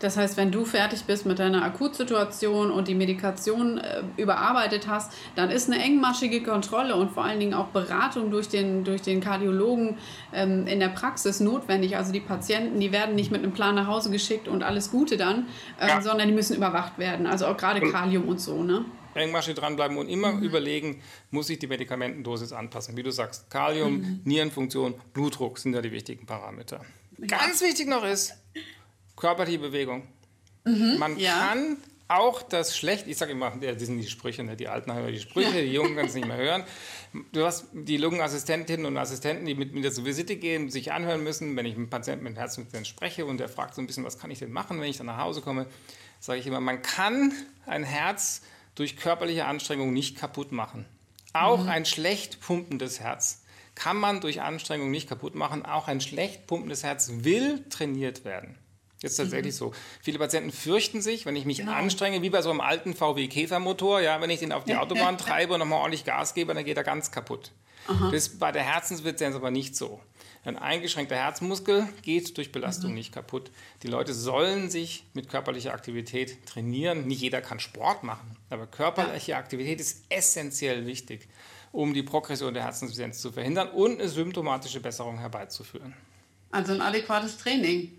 Das 0.00 0.16
heißt, 0.16 0.36
wenn 0.36 0.52
du 0.52 0.64
fertig 0.64 1.04
bist 1.04 1.26
mit 1.26 1.38
deiner 1.38 1.64
Akutsituation 1.64 2.70
und 2.70 2.88
die 2.88 2.94
Medikation 2.94 3.78
äh, 3.78 4.02
überarbeitet 4.16 4.88
hast, 4.88 5.12
dann 5.34 5.50
ist 5.50 5.70
eine 5.70 5.82
engmaschige 5.82 6.42
Kontrolle 6.42 6.96
und 6.96 7.12
vor 7.12 7.24
allen 7.24 7.40
Dingen 7.40 7.54
auch 7.54 7.68
Beratung 7.68 8.30
durch 8.30 8.48
den, 8.48 8.84
durch 8.84 9.02
den 9.02 9.20
Kardiologen 9.20 9.96
ähm, 10.32 10.66
in 10.66 10.80
der 10.80 10.88
Praxis 10.88 11.40
notwendig. 11.40 11.96
Also 11.96 12.12
die 12.12 12.20
Patienten, 12.20 12.78
die 12.78 12.92
werden 12.92 13.14
nicht 13.14 13.30
mit 13.30 13.42
einem 13.42 13.52
Plan 13.52 13.74
nach 13.74 13.86
Hause 13.86 14.10
geschickt 14.10 14.48
und 14.48 14.62
alles 14.62 14.90
Gute 14.90 15.16
dann, 15.16 15.46
äh, 15.80 15.88
ja. 15.88 16.00
sondern 16.00 16.28
die 16.28 16.34
müssen 16.34 16.56
überwacht 16.56 16.98
werden. 16.98 17.26
Also 17.26 17.46
auch 17.46 17.56
gerade 17.56 17.80
Kalium 17.80 18.28
und 18.28 18.40
so. 18.40 18.62
Ne? 18.62 18.84
engmaschig 19.16 19.54
dranbleiben 19.54 19.96
und 19.96 20.08
immer 20.08 20.32
mhm. 20.32 20.42
überlegen, 20.42 21.02
muss 21.30 21.48
ich 21.48 21.58
die 21.58 21.66
Medikamentendosis 21.66 22.52
anpassen. 22.52 22.96
Wie 22.96 23.02
du 23.02 23.10
sagst, 23.10 23.50
Kalium, 23.50 23.98
mhm. 23.98 24.20
Nierenfunktion, 24.24 24.94
Blutdruck 25.12 25.58
sind 25.58 25.72
da 25.72 25.80
die 25.80 25.92
wichtigen 25.92 26.26
Parameter. 26.26 26.84
Ja. 27.18 27.26
Ganz 27.26 27.62
wichtig 27.62 27.88
noch 27.88 28.04
ist, 28.04 28.34
körperliche 29.16 29.58
Bewegung. 29.58 30.06
Mhm, 30.64 30.98
Man 30.98 31.18
ja. 31.18 31.32
kann 31.32 31.78
auch 32.08 32.42
das 32.42 32.76
schlecht, 32.76 33.08
ich 33.08 33.16
sage 33.16 33.32
immer, 33.32 33.50
das 33.50 33.82
sind 33.82 33.98
die 33.98 34.06
Sprüche, 34.06 34.44
ne? 34.44 34.56
die 34.56 34.68
Alten 34.68 34.92
haben 34.92 35.06
die 35.08 35.18
Sprüche, 35.18 35.62
die 35.62 35.72
Jungen 35.72 35.96
können 35.96 36.08
es 36.08 36.14
nicht 36.14 36.28
mehr 36.28 36.36
hören. 36.36 36.64
Du 37.32 37.46
hast 37.46 37.68
die 37.72 37.96
Lungenassistentinnen 37.96 38.84
und 38.84 38.98
Assistenten, 38.98 39.46
die 39.46 39.54
mit 39.54 39.72
mir 39.72 39.90
zur 39.90 40.04
Visite 40.04 40.36
gehen, 40.36 40.68
sich 40.68 40.92
anhören 40.92 41.24
müssen, 41.24 41.56
wenn 41.56 41.64
ich 41.64 41.72
mit 41.72 41.78
einem 41.78 41.88
Patienten 41.88 42.24
mit 42.24 42.36
Herzinfarkt 42.36 42.86
spreche 42.86 43.24
und 43.24 43.38
der 43.38 43.48
fragt 43.48 43.74
so 43.74 43.80
ein 43.80 43.86
bisschen, 43.86 44.04
was 44.04 44.18
kann 44.18 44.30
ich 44.30 44.40
denn 44.40 44.52
machen, 44.52 44.82
wenn 44.82 44.90
ich 44.90 44.98
dann 44.98 45.06
nach 45.06 45.16
Hause 45.16 45.40
komme, 45.40 45.66
sage 46.20 46.40
ich 46.40 46.46
immer, 46.46 46.60
man 46.60 46.82
kann 46.82 47.32
ein 47.64 47.84
Herz 47.84 48.42
durch 48.74 48.98
körperliche 48.98 49.46
Anstrengung 49.46 49.94
nicht 49.94 50.18
kaputt 50.18 50.52
machen. 50.52 50.84
Auch 51.32 51.62
mhm. 51.62 51.68
ein 51.70 51.84
schlecht 51.86 52.40
pumpendes 52.40 53.00
Herz 53.00 53.44
kann 53.74 53.96
man 53.96 54.20
durch 54.20 54.42
Anstrengung 54.42 54.90
nicht 54.90 55.08
kaputt 55.08 55.34
machen. 55.34 55.64
Auch 55.64 55.88
ein 55.88 56.02
schlecht 56.02 56.46
pumpendes 56.46 56.82
Herz 56.82 57.10
will 57.22 57.64
trainiert 57.70 58.24
werden. 58.26 58.58
Das 59.02 59.12
ist 59.12 59.16
tatsächlich 59.18 59.54
mhm. 59.54 59.58
so. 59.58 59.72
Viele 60.00 60.18
Patienten 60.18 60.50
fürchten 60.50 61.02
sich, 61.02 61.26
wenn 61.26 61.36
ich 61.36 61.44
mich 61.44 61.58
genau. 61.58 61.72
anstrenge, 61.72 62.22
wie 62.22 62.30
bei 62.30 62.40
so 62.42 62.50
einem 62.50 62.60
alten 62.60 62.94
VW 62.94 63.28
Käfermotor, 63.28 64.00
ja, 64.00 64.20
wenn 64.20 64.30
ich 64.30 64.40
den 64.40 64.52
auf 64.52 64.64
die 64.64 64.76
Autobahn 64.76 65.18
treibe 65.18 65.54
und 65.54 65.60
nochmal 65.60 65.80
ordentlich 65.80 66.04
Gas 66.04 66.34
gebe, 66.34 66.54
dann 66.54 66.64
geht 66.64 66.76
er 66.76 66.84
ganz 66.84 67.10
kaputt. 67.10 67.52
Aha. 67.88 68.10
Das 68.10 68.28
ist 68.28 68.38
bei 68.38 68.52
der 68.52 68.62
Herzensvizenz 68.62 69.36
aber 69.36 69.50
nicht 69.50 69.76
so. 69.76 70.00
Ein 70.44 70.56
eingeschränkter 70.56 71.16
Herzmuskel 71.16 71.88
geht 72.02 72.36
durch 72.36 72.52
Belastung 72.52 72.90
mhm. 72.90 72.96
nicht 72.96 73.12
kaputt. 73.12 73.50
Die 73.82 73.88
Leute 73.88 74.14
sollen 74.14 74.70
sich 74.70 75.04
mit 75.12 75.28
körperlicher 75.28 75.72
Aktivität 75.72 76.46
trainieren. 76.46 77.06
Nicht 77.06 77.20
jeder 77.20 77.40
kann 77.40 77.58
Sport 77.58 78.04
machen, 78.04 78.36
aber 78.48 78.66
körperliche 78.66 79.32
ja. 79.32 79.38
Aktivität 79.38 79.80
ist 79.80 80.04
essentiell 80.08 80.86
wichtig, 80.86 81.28
um 81.72 81.94
die 81.94 82.04
Progression 82.04 82.54
der 82.54 82.62
Herzinsuffizienz 82.62 83.20
zu 83.20 83.32
verhindern 83.32 83.68
und 83.70 84.00
eine 84.00 84.08
symptomatische 84.08 84.78
Besserung 84.78 85.18
herbeizuführen. 85.18 85.94
Also 86.52 86.74
ein 86.74 86.80
adäquates 86.80 87.38
Training. 87.38 87.90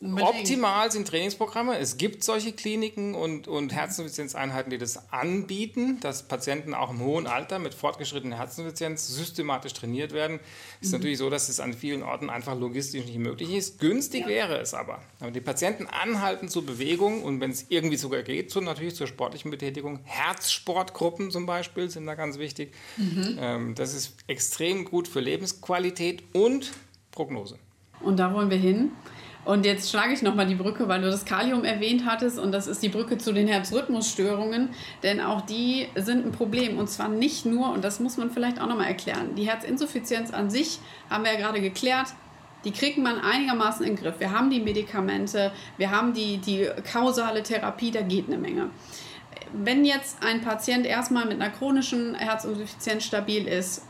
Unbedingt. 0.00 0.28
Optimal 0.28 0.90
sind 0.90 1.08
Trainingsprogramme. 1.08 1.78
Es 1.78 1.96
gibt 1.96 2.24
solche 2.24 2.52
Kliniken 2.52 3.14
und, 3.14 3.48
und 3.48 3.72
Herzinsuffizienzeinheiten, 3.72 4.70
die 4.70 4.78
das 4.78 5.12
anbieten, 5.12 5.98
dass 6.00 6.24
Patienten 6.24 6.74
auch 6.74 6.90
im 6.90 7.00
hohen 7.00 7.26
Alter 7.26 7.58
mit 7.58 7.74
fortgeschrittener 7.74 8.36
Herzinsuffizienz 8.36 9.08
systematisch 9.08 9.72
trainiert 9.72 10.12
werden. 10.12 10.40
Ist 10.80 10.92
mhm. 10.92 10.98
natürlich 10.98 11.18
so, 11.18 11.30
dass 11.30 11.48
es 11.48 11.60
an 11.60 11.72
vielen 11.72 12.02
Orten 12.02 12.30
einfach 12.30 12.58
logistisch 12.58 13.04
nicht 13.04 13.18
möglich 13.18 13.54
ist. 13.54 13.78
Günstig 13.78 14.22
ja. 14.22 14.28
wäre 14.28 14.58
es 14.58 14.74
aber. 14.74 15.00
Aber 15.20 15.30
die 15.30 15.40
Patienten 15.40 15.86
anhalten 15.86 16.48
zur 16.48 16.66
Bewegung 16.66 17.22
und 17.22 17.40
wenn 17.40 17.50
es 17.50 17.66
irgendwie 17.68 17.96
sogar 17.96 18.22
geht, 18.22 18.50
so 18.50 18.60
natürlich 18.60 18.94
zur 18.94 19.06
sportlichen 19.06 19.50
Betätigung. 19.50 20.00
Herzsportgruppen 20.04 21.30
zum 21.30 21.46
Beispiel 21.46 21.90
sind 21.90 22.06
da 22.06 22.14
ganz 22.14 22.38
wichtig. 22.38 22.72
Mhm. 22.96 23.38
Ähm, 23.38 23.74
das 23.74 23.94
ist 23.94 24.16
extrem 24.26 24.84
gut 24.84 25.08
für 25.08 25.20
Lebensqualität 25.20 26.22
und 26.32 26.72
Prognose. 27.10 27.58
Und 28.00 28.18
da 28.18 28.32
wollen 28.34 28.50
wir 28.50 28.58
hin. 28.58 28.92
Und 29.44 29.66
jetzt 29.66 29.90
schlage 29.90 30.12
ich 30.12 30.22
nochmal 30.22 30.46
die 30.46 30.54
Brücke, 30.54 30.88
weil 30.88 31.02
du 31.02 31.10
das 31.10 31.24
Kalium 31.24 31.64
erwähnt 31.64 32.04
hattest 32.06 32.38
und 32.38 32.52
das 32.52 32.66
ist 32.66 32.82
die 32.82 32.88
Brücke 32.88 33.18
zu 33.18 33.32
den 33.32 33.46
Herzrhythmusstörungen, 33.46 34.70
denn 35.02 35.20
auch 35.20 35.42
die 35.42 35.88
sind 35.96 36.24
ein 36.24 36.32
Problem 36.32 36.78
und 36.78 36.88
zwar 36.88 37.08
nicht 37.08 37.44
nur, 37.44 37.72
und 37.72 37.84
das 37.84 38.00
muss 38.00 38.16
man 38.16 38.30
vielleicht 38.30 38.60
auch 38.60 38.66
nochmal 38.66 38.86
erklären, 38.86 39.34
die 39.34 39.48
Herzinsuffizienz 39.48 40.32
an 40.32 40.48
sich 40.48 40.78
haben 41.10 41.24
wir 41.24 41.32
ja 41.32 41.38
gerade 41.38 41.60
geklärt, 41.60 42.08
die 42.64 42.72
kriegt 42.72 42.96
man 42.96 43.20
einigermaßen 43.20 43.84
in 43.84 43.94
den 43.94 44.02
Griff. 44.02 44.18
Wir 44.18 44.32
haben 44.32 44.48
die 44.48 44.60
Medikamente, 44.60 45.52
wir 45.76 45.90
haben 45.90 46.14
die, 46.14 46.38
die 46.38 46.66
kausale 46.90 47.42
Therapie, 47.42 47.90
da 47.90 48.00
geht 48.00 48.26
eine 48.28 48.38
Menge. 48.38 48.70
Wenn 49.52 49.84
jetzt 49.84 50.24
ein 50.24 50.40
Patient 50.40 50.86
erstmal 50.86 51.26
mit 51.26 51.40
einer 51.40 51.50
chronischen 51.50 52.14
Herzinsuffizienz 52.14 53.04
stabil 53.04 53.46
ist, 53.46 53.82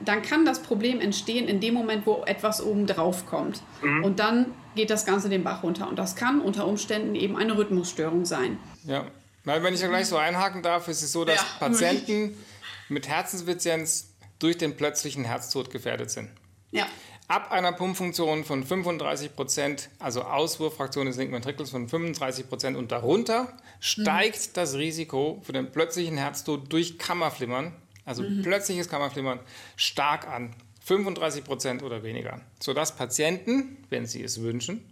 dann 0.00 0.22
kann 0.22 0.44
das 0.44 0.62
Problem 0.62 1.00
entstehen 1.00 1.48
in 1.48 1.60
dem 1.60 1.74
Moment, 1.74 2.06
wo 2.06 2.24
etwas 2.26 2.62
oben 2.62 2.86
drauf 2.86 3.26
kommt. 3.26 3.62
Mhm. 3.82 4.04
Und 4.04 4.18
dann 4.18 4.46
geht 4.74 4.90
das 4.90 5.06
Ganze 5.06 5.28
den 5.28 5.44
Bach 5.44 5.62
runter. 5.62 5.88
Und 5.88 5.98
das 5.98 6.16
kann 6.16 6.40
unter 6.40 6.66
Umständen 6.66 7.14
eben 7.14 7.36
eine 7.36 7.56
Rhythmusstörung 7.56 8.24
sein. 8.24 8.58
Ja, 8.84 9.06
weil 9.44 9.62
wenn 9.62 9.74
ich 9.74 9.80
da 9.80 9.88
gleich 9.88 10.06
so 10.06 10.16
einhaken 10.16 10.62
darf, 10.62 10.88
ist 10.88 11.02
es 11.02 11.12
so, 11.12 11.24
dass 11.24 11.36
ja. 11.36 11.46
Patienten 11.60 12.36
mit 12.88 13.08
Herzinsuffizienz 13.08 14.14
durch 14.38 14.58
den 14.58 14.76
plötzlichen 14.76 15.24
Herztod 15.24 15.70
gefährdet 15.70 16.10
sind. 16.10 16.30
Ja. 16.70 16.86
Ab 17.28 17.52
einer 17.52 17.72
Pumpfunktion 17.72 18.44
von 18.44 18.64
35 18.64 19.34
Prozent, 19.34 19.88
also 19.98 20.22
Auswurffraktion 20.22 21.06
des 21.06 21.16
linken 21.16 21.32
Ventrikels 21.32 21.70
von 21.70 21.88
35 21.88 22.48
Prozent 22.48 22.76
und 22.76 22.92
darunter, 22.92 23.56
steigt 23.80 24.48
mhm. 24.48 24.50
das 24.54 24.74
Risiko 24.74 25.40
für 25.42 25.52
den 25.52 25.72
plötzlichen 25.72 26.18
Herztod 26.18 26.70
durch 26.70 26.98
Kammerflimmern, 26.98 27.72
also 28.04 28.22
mhm. 28.22 28.42
plötzliches 28.42 28.88
Kammerflimmern, 28.88 29.40
stark 29.76 30.28
an. 30.28 30.54
35 30.84 31.44
Prozent 31.44 31.82
oder 31.82 32.02
weniger, 32.02 32.42
sodass 32.60 32.94
Patienten, 32.94 33.78
wenn 33.88 34.04
sie 34.04 34.22
es 34.22 34.42
wünschen, 34.42 34.84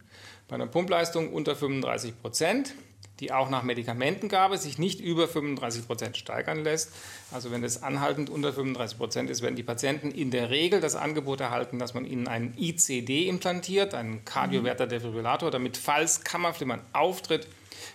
bei 0.49 0.55
einer 0.55 0.67
Pumpleistung 0.67 1.33
unter 1.33 1.55
35 1.55 2.19
Prozent, 2.19 2.75
die 3.21 3.31
auch 3.31 3.51
nach 3.51 3.63
Medikamentengabe 3.63 4.57
sich 4.57 4.79
nicht 4.79 5.01
über 5.01 5.29
35 5.29 5.87
Prozent 5.87 6.17
steigern 6.17 6.65
lässt, 6.65 6.93
also 7.31 7.51
wenn 7.51 7.63
es 7.63 7.83
anhaltend 7.83 8.31
unter 8.31 8.55
35 8.55 8.97
Prozent 8.97 9.31
ist, 9.31 9.43
werden 9.43 9.55
die 9.55 9.63
Patienten 9.63 10.11
in 10.11 10.31
der 10.31 10.49
Regel 10.49 10.81
das 10.81 10.97
Angebot 10.97 11.41
erhalten, 11.41 11.79
dass 11.79 11.93
man 11.93 12.07
ihnen 12.07 12.27
einen 12.27 12.55
ICD 12.57 13.29
implantiert, 13.29 13.95
einen 13.95 14.25
Kardioverter 14.25 14.87
Defibrillator, 14.87 15.51
damit 15.51 15.77
falls 15.77 16.25
Kammerflimmern 16.25 16.81
auftritt, 16.93 17.47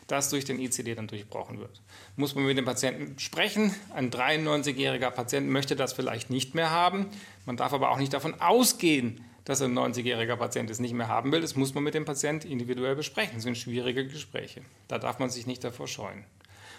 das 0.07 0.29
durch 0.29 0.45
den 0.45 0.59
ICD 0.59 0.95
dann 0.95 1.07
durchbrochen 1.07 1.59
wird. 1.59 1.81
Muss 2.15 2.33
man 2.33 2.45
mit 2.45 2.57
dem 2.57 2.65
Patienten 2.65 3.19
sprechen. 3.19 3.75
Ein 3.93 4.09
93-jähriger 4.09 5.11
Patient 5.11 5.49
möchte 5.49 5.75
das 5.75 5.93
vielleicht 5.93 6.29
nicht 6.29 6.55
mehr 6.55 6.71
haben. 6.71 7.07
Man 7.45 7.57
darf 7.57 7.73
aber 7.73 7.91
auch 7.91 7.97
nicht 7.97 8.13
davon 8.13 8.39
ausgehen, 8.39 9.23
dass 9.43 9.61
ein 9.61 9.77
90-jähriger 9.77 10.35
Patient 10.35 10.69
es 10.69 10.79
nicht 10.79 10.93
mehr 10.93 11.07
haben 11.07 11.31
will. 11.31 11.41
Das 11.41 11.55
muss 11.55 11.73
man 11.73 11.83
mit 11.83 11.93
dem 11.93 12.05
Patienten 12.05 12.49
individuell 12.49 12.95
besprechen. 12.95 13.35
Das 13.35 13.43
sind 13.43 13.57
schwierige 13.57 14.07
Gespräche. 14.07 14.61
Da 14.87 14.97
darf 14.97 15.19
man 15.19 15.29
sich 15.29 15.45
nicht 15.45 15.63
davor 15.63 15.87
scheuen. 15.87 16.23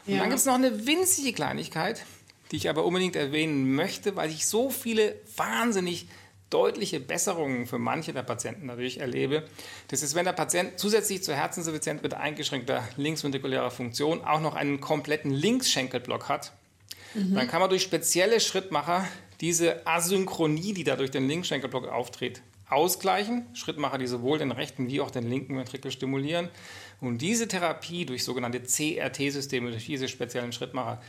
Und 0.07 0.15
ja. 0.15 0.21
dann 0.21 0.31
gibt 0.31 0.41
es 0.41 0.47
noch 0.47 0.55
eine 0.55 0.87
winzige 0.87 1.33
Kleinigkeit, 1.33 2.05
die 2.51 2.57
ich 2.57 2.69
aber 2.69 2.85
unbedingt 2.85 3.17
erwähnen 3.17 3.75
möchte, 3.75 4.17
weil 4.17 4.31
ich 4.31 4.47
so 4.47 4.71
viele 4.71 5.17
wahnsinnig 5.37 6.09
deutliche 6.51 7.01
Besserungen 7.01 7.67
für 7.67 7.79
manche 7.79 8.13
der 8.13 8.23
Patienten 8.23 8.67
natürlich 8.67 9.01
erlebe. 9.01 9.45
Das 9.89 10.03
ist, 10.03 10.15
wenn 10.15 10.25
der 10.25 10.33
Patient 10.33 10.79
zusätzlich 10.79 11.23
zur 11.23 11.35
Herzinsuffizienz 11.35 12.03
mit 12.03 12.15
eingeschränkter 12.15 12.87
linksventrikulärer 12.97 13.71
Funktion 13.71 14.25
auch 14.25 14.41
noch 14.41 14.55
einen 14.55 14.81
kompletten 14.81 15.31
Linksschenkelblock 15.31 16.29
hat, 16.29 16.53
mhm. 17.15 17.35
dann 17.35 17.49
kann 17.49 17.61
man 17.61 17.71
durch 17.71 17.83
spezielle 17.83 18.41
Schrittmacher 18.41 19.07
diese 19.41 19.87
Asynchronie, 19.87 20.73
die 20.73 20.85
da 20.85 20.97
durch 20.97 21.11
den 21.11 21.29
Linksschenkelblock 21.29 21.87
auftritt, 21.87 22.43
ausgleichen, 22.69 23.47
Schrittmacher, 23.55 23.99
die 23.99 24.07
sowohl 24.07 24.39
den 24.39 24.51
rechten 24.51 24.89
wie 24.89 25.01
auch 25.01 25.11
den 25.11 25.29
linken 25.29 25.57
Ventrikel 25.57 25.91
stimulieren. 25.91 26.49
Und 27.01 27.19
diese 27.23 27.47
Therapie 27.47 28.05
durch 28.05 28.25
sogenannte 28.25 28.61
CRT-Systeme, 28.61 29.71
durch 29.71 29.87
diese 29.87 30.09
speziellen 30.09 30.53
Schrittmacher, 30.53 31.01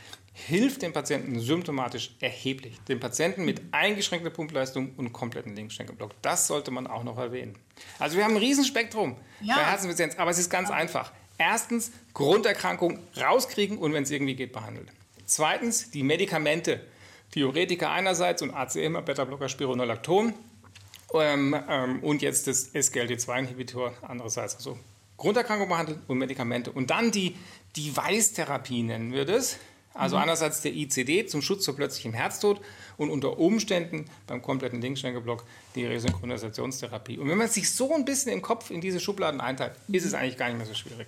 hilft 0.46 0.82
dem 0.82 0.92
Patienten 0.92 1.40
symptomatisch 1.40 2.12
erheblich. 2.20 2.80
Dem 2.88 3.00
Patienten 3.00 3.44
mit 3.44 3.60
eingeschränkter 3.72 4.30
Pumpleistung 4.30 4.94
und 4.96 5.12
kompletten 5.12 5.54
Linkschenkelblock. 5.54 6.12
Das 6.22 6.46
sollte 6.46 6.70
man 6.70 6.86
auch 6.86 7.04
noch 7.04 7.18
erwähnen. 7.18 7.56
Also 7.98 8.16
wir 8.16 8.24
haben 8.24 8.32
ein 8.32 8.38
Riesenspektrum 8.38 9.16
ja. 9.40 9.56
bei 9.56 9.64
Herzinsuffizienz, 9.64 10.16
aber 10.16 10.30
es 10.30 10.38
ist 10.38 10.50
ganz 10.50 10.70
einfach. 10.70 11.12
Erstens, 11.38 11.92
Grunderkrankung 12.12 12.98
rauskriegen 13.16 13.78
und 13.78 13.92
wenn 13.92 14.02
es 14.02 14.10
irgendwie 14.10 14.34
geht, 14.34 14.52
behandeln. 14.52 14.90
Zweitens, 15.24 15.90
die 15.90 16.02
Medikamente. 16.02 16.80
Diuretika 17.34 17.92
einerseits 17.92 18.42
und 18.42 18.50
ACM, 18.50 19.04
Beta-Blocker, 19.04 19.48
Spironolacton. 19.48 20.34
Ähm, 21.14 21.56
ähm, 21.68 22.02
und 22.02 22.22
jetzt 22.22 22.46
das 22.46 22.74
SGLT2-Inhibitor 22.74 23.92
andererseits. 24.02 24.56
Also 24.56 24.78
Grunderkrankung 25.16 25.68
behandeln 25.68 26.02
und 26.08 26.18
Medikamente. 26.18 26.72
Und 26.72 26.90
dann 26.90 27.10
die 27.10 27.36
Device-Therapie 27.76 28.82
nennen 28.82 29.12
wir 29.12 29.24
das. 29.24 29.58
Also 30.00 30.16
mhm. 30.16 30.22
einerseits 30.22 30.62
der 30.62 30.72
ICD 30.72 31.26
zum 31.26 31.42
Schutz 31.42 31.66
vor 31.66 31.76
plötzlichem 31.76 32.14
Herztod 32.14 32.60
und 32.96 33.10
unter 33.10 33.38
Umständen 33.38 34.06
beim 34.26 34.40
kompletten 34.40 34.80
Linkschenkelblock 34.80 35.44
die 35.74 35.84
Resynchronisationstherapie. 35.84 37.18
Und 37.18 37.28
wenn 37.28 37.36
man 37.36 37.48
sich 37.48 37.70
so 37.70 37.94
ein 37.94 38.06
bisschen 38.06 38.32
im 38.32 38.40
Kopf 38.40 38.70
in 38.70 38.80
diese 38.80 38.98
Schubladen 38.98 39.42
einteilt, 39.42 39.72
ist 39.88 40.06
es 40.06 40.14
eigentlich 40.14 40.38
gar 40.38 40.48
nicht 40.48 40.56
mehr 40.56 40.66
so 40.66 40.72
schwierig. 40.72 41.06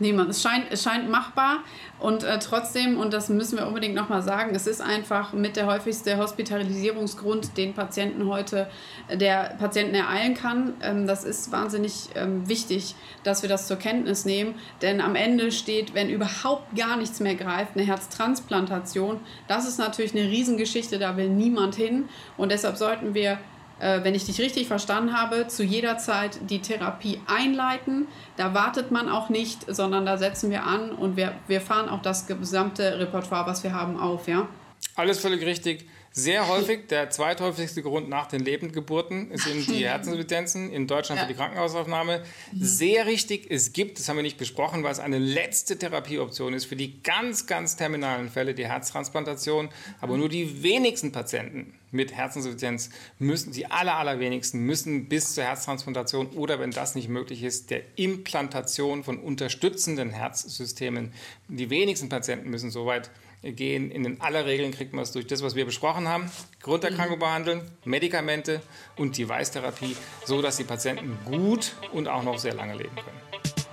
Niemand. 0.00 0.30
Es 0.30 0.42
scheint, 0.42 0.66
es 0.70 0.82
scheint 0.82 1.10
machbar 1.10 1.64
und 1.98 2.22
äh, 2.22 2.38
trotzdem, 2.38 2.98
und 2.98 3.12
das 3.12 3.28
müssen 3.28 3.58
wir 3.58 3.66
unbedingt 3.66 3.96
nochmal 3.96 4.22
sagen, 4.22 4.54
es 4.54 4.68
ist 4.68 4.80
einfach 4.80 5.32
mit 5.32 5.56
der 5.56 5.66
häufigste 5.66 6.18
Hospitalisierungsgrund, 6.18 7.56
den 7.56 7.74
Patienten 7.74 8.26
heute, 8.26 8.68
der 9.12 9.56
Patienten 9.58 9.96
ereilen 9.96 10.34
kann. 10.34 10.74
Ähm, 10.82 11.06
das 11.08 11.24
ist 11.24 11.50
wahnsinnig 11.50 12.10
ähm, 12.14 12.48
wichtig, 12.48 12.94
dass 13.24 13.42
wir 13.42 13.48
das 13.48 13.66
zur 13.66 13.76
Kenntnis 13.76 14.24
nehmen, 14.24 14.54
denn 14.82 15.00
am 15.00 15.16
Ende 15.16 15.50
steht, 15.50 15.94
wenn 15.94 16.08
überhaupt 16.08 16.76
gar 16.76 16.96
nichts 16.96 17.18
mehr 17.18 17.34
greift, 17.34 17.72
eine 17.74 17.84
Herztransplantation. 17.84 19.20
Das 19.48 19.66
ist 19.66 19.78
natürlich 19.78 20.14
eine 20.14 20.28
Riesengeschichte, 20.30 21.00
da 21.00 21.16
will 21.16 21.28
niemand 21.28 21.74
hin 21.74 22.08
und 22.36 22.52
deshalb 22.52 22.76
sollten 22.76 23.14
wir 23.14 23.38
äh, 23.80 24.02
wenn 24.02 24.14
ich 24.14 24.24
dich 24.24 24.40
richtig 24.40 24.66
verstanden 24.66 25.16
habe, 25.16 25.48
zu 25.48 25.62
jeder 25.62 25.98
Zeit 25.98 26.38
die 26.48 26.60
Therapie 26.60 27.20
einleiten. 27.26 28.06
Da 28.36 28.54
wartet 28.54 28.90
man 28.90 29.08
auch 29.08 29.28
nicht, 29.28 29.72
sondern 29.72 30.06
da 30.06 30.18
setzen 30.18 30.50
wir 30.50 30.64
an 30.64 30.92
und 30.92 31.16
wir, 31.16 31.34
wir 31.46 31.60
fahren 31.60 31.88
auch 31.88 32.02
das 32.02 32.26
gesamte 32.26 32.98
Repertoire, 32.98 33.46
was 33.46 33.62
wir 33.62 33.72
haben, 33.72 33.98
auf. 33.98 34.28
Ja? 34.28 34.48
Alles 34.94 35.18
völlig 35.20 35.44
richtig. 35.44 35.88
Sehr 36.10 36.48
häufig, 36.48 36.88
der 36.88 37.10
zweithäufigste 37.10 37.82
Grund 37.82 38.08
nach 38.08 38.26
den 38.26 38.40
Lebendgeburten 38.40 39.30
sind 39.34 39.68
die 39.68 39.84
Herzinsuffizienzen, 39.86 40.72
in 40.72 40.88
Deutschland 40.88 41.20
ja. 41.20 41.26
für 41.26 41.32
die 41.32 41.38
Krankenhausaufnahme. 41.38 42.22
Sehr 42.58 43.06
richtig, 43.06 43.46
es 43.50 43.72
gibt, 43.72 44.00
das 44.00 44.08
haben 44.08 44.16
wir 44.16 44.24
nicht 44.24 44.38
besprochen, 44.38 44.82
weil 44.82 44.90
es 44.90 44.98
eine 44.98 45.18
letzte 45.18 45.78
Therapieoption 45.78 46.54
ist 46.54 46.64
für 46.64 46.74
die 46.74 47.02
ganz, 47.02 47.46
ganz 47.46 47.76
terminalen 47.76 48.30
Fälle, 48.30 48.54
die 48.54 48.66
Herztransplantation. 48.66 49.68
Aber 50.00 50.16
nur 50.16 50.28
die 50.28 50.62
wenigsten 50.64 51.12
Patienten 51.12 51.77
mit 51.90 52.12
Herzinsuffizienz 52.12 52.90
müssen, 53.18 53.52
die 53.52 53.70
aller, 53.70 53.96
allerwenigsten 53.96 54.60
müssen 54.60 55.08
bis 55.08 55.34
zur 55.34 55.44
Herztransplantation 55.44 56.28
oder 56.28 56.60
wenn 56.60 56.70
das 56.70 56.94
nicht 56.94 57.08
möglich 57.08 57.42
ist, 57.42 57.70
der 57.70 57.82
Implantation 57.96 59.04
von 59.04 59.18
unterstützenden 59.18 60.10
Herzsystemen. 60.10 61.12
Die 61.48 61.70
wenigsten 61.70 62.08
Patienten 62.08 62.50
müssen 62.50 62.70
so 62.70 62.86
weit 62.86 63.10
gehen. 63.42 63.90
In 63.90 64.02
den 64.02 64.20
aller 64.20 64.46
Regeln 64.46 64.72
kriegt 64.72 64.92
man 64.92 65.02
es 65.02 65.12
durch 65.12 65.26
das, 65.26 65.42
was 65.42 65.54
wir 65.54 65.64
besprochen 65.64 66.08
haben. 66.08 66.30
Grunderkrankung 66.60 67.18
behandeln, 67.18 67.62
Medikamente 67.84 68.60
und 68.96 69.16
die 69.16 69.28
Weistherapie, 69.28 69.96
so 70.24 70.42
dass 70.42 70.56
die 70.56 70.64
Patienten 70.64 71.18
gut 71.24 71.74
und 71.92 72.08
auch 72.08 72.22
noch 72.22 72.38
sehr 72.38 72.54
lange 72.54 72.76
leben 72.76 72.96
können. 72.96 73.20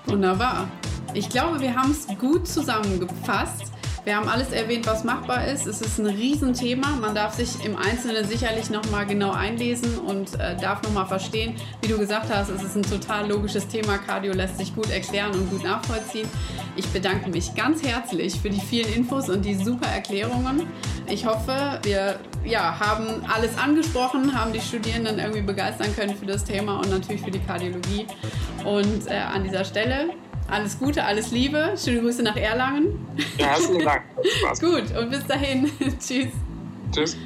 Wunderbar. 0.05 0.69
Ich 1.13 1.29
glaube, 1.29 1.59
wir 1.61 1.75
haben 1.75 1.91
es 1.91 2.07
gut 2.19 2.47
zusammengefasst. 2.47 3.71
Wir 4.05 4.17
haben 4.17 4.29
alles 4.29 4.51
erwähnt, 4.51 4.85
was 4.85 5.03
machbar 5.03 5.47
ist. 5.47 5.65
Es 5.65 5.81
ist 5.81 5.97
ein 5.97 6.05
Riesenthema. 6.05 6.89
Man 7.01 7.15
darf 7.15 7.33
sich 7.33 7.65
im 7.65 7.75
Einzelnen 7.75 8.23
sicherlich 8.23 8.69
nochmal 8.69 9.07
genau 9.07 9.31
einlesen 9.31 9.97
und 9.97 10.39
äh, 10.39 10.55
darf 10.57 10.83
nochmal 10.83 11.07
verstehen. 11.07 11.55
Wie 11.81 11.87
du 11.87 11.97
gesagt 11.97 12.31
hast, 12.31 12.49
es 12.49 12.61
ist 12.61 12.75
ein 12.75 12.83
total 12.83 13.27
logisches 13.27 13.67
Thema. 13.67 13.97
Cardio 13.97 14.33
lässt 14.33 14.59
sich 14.59 14.75
gut 14.75 14.91
erklären 14.91 15.31
und 15.31 15.49
gut 15.49 15.63
nachvollziehen. 15.63 16.29
Ich 16.75 16.85
bedanke 16.89 17.31
mich 17.31 17.55
ganz 17.55 17.81
herzlich 17.81 18.39
für 18.39 18.51
die 18.51 18.59
vielen 18.59 18.93
Infos 18.93 19.27
und 19.27 19.43
die 19.43 19.55
super 19.55 19.87
Erklärungen. 19.87 20.67
Ich 21.07 21.25
hoffe, 21.25 21.79
wir 21.81 22.19
ja, 22.43 22.79
haben 22.79 23.25
alles 23.27 23.57
angesprochen, 23.57 24.39
haben 24.39 24.53
die 24.53 24.61
Studierenden 24.61 25.17
irgendwie 25.17 25.41
begeistern 25.41 25.95
können 25.95 26.15
für 26.15 26.27
das 26.27 26.43
Thema 26.43 26.77
und 26.77 26.91
natürlich 26.91 27.23
für 27.23 27.31
die 27.31 27.39
Kardiologie. 27.39 28.05
Und 28.65 29.07
äh, 29.07 29.15
an 29.15 29.43
dieser 29.43 29.65
Stelle 29.65 30.09
alles 30.47 30.77
Gute, 30.79 31.03
alles 31.03 31.31
Liebe. 31.31 31.73
Schöne 31.77 32.01
Grüße 32.01 32.23
nach 32.23 32.35
Erlangen. 32.35 33.05
Ja, 33.37 33.47
herzlichen 33.47 33.83
Dank. 33.83 34.03
Gut, 34.59 34.97
und 34.97 35.09
bis 35.09 35.25
dahin. 35.25 35.71
Tschüss. 35.99 36.27
Tschüss. 36.91 37.17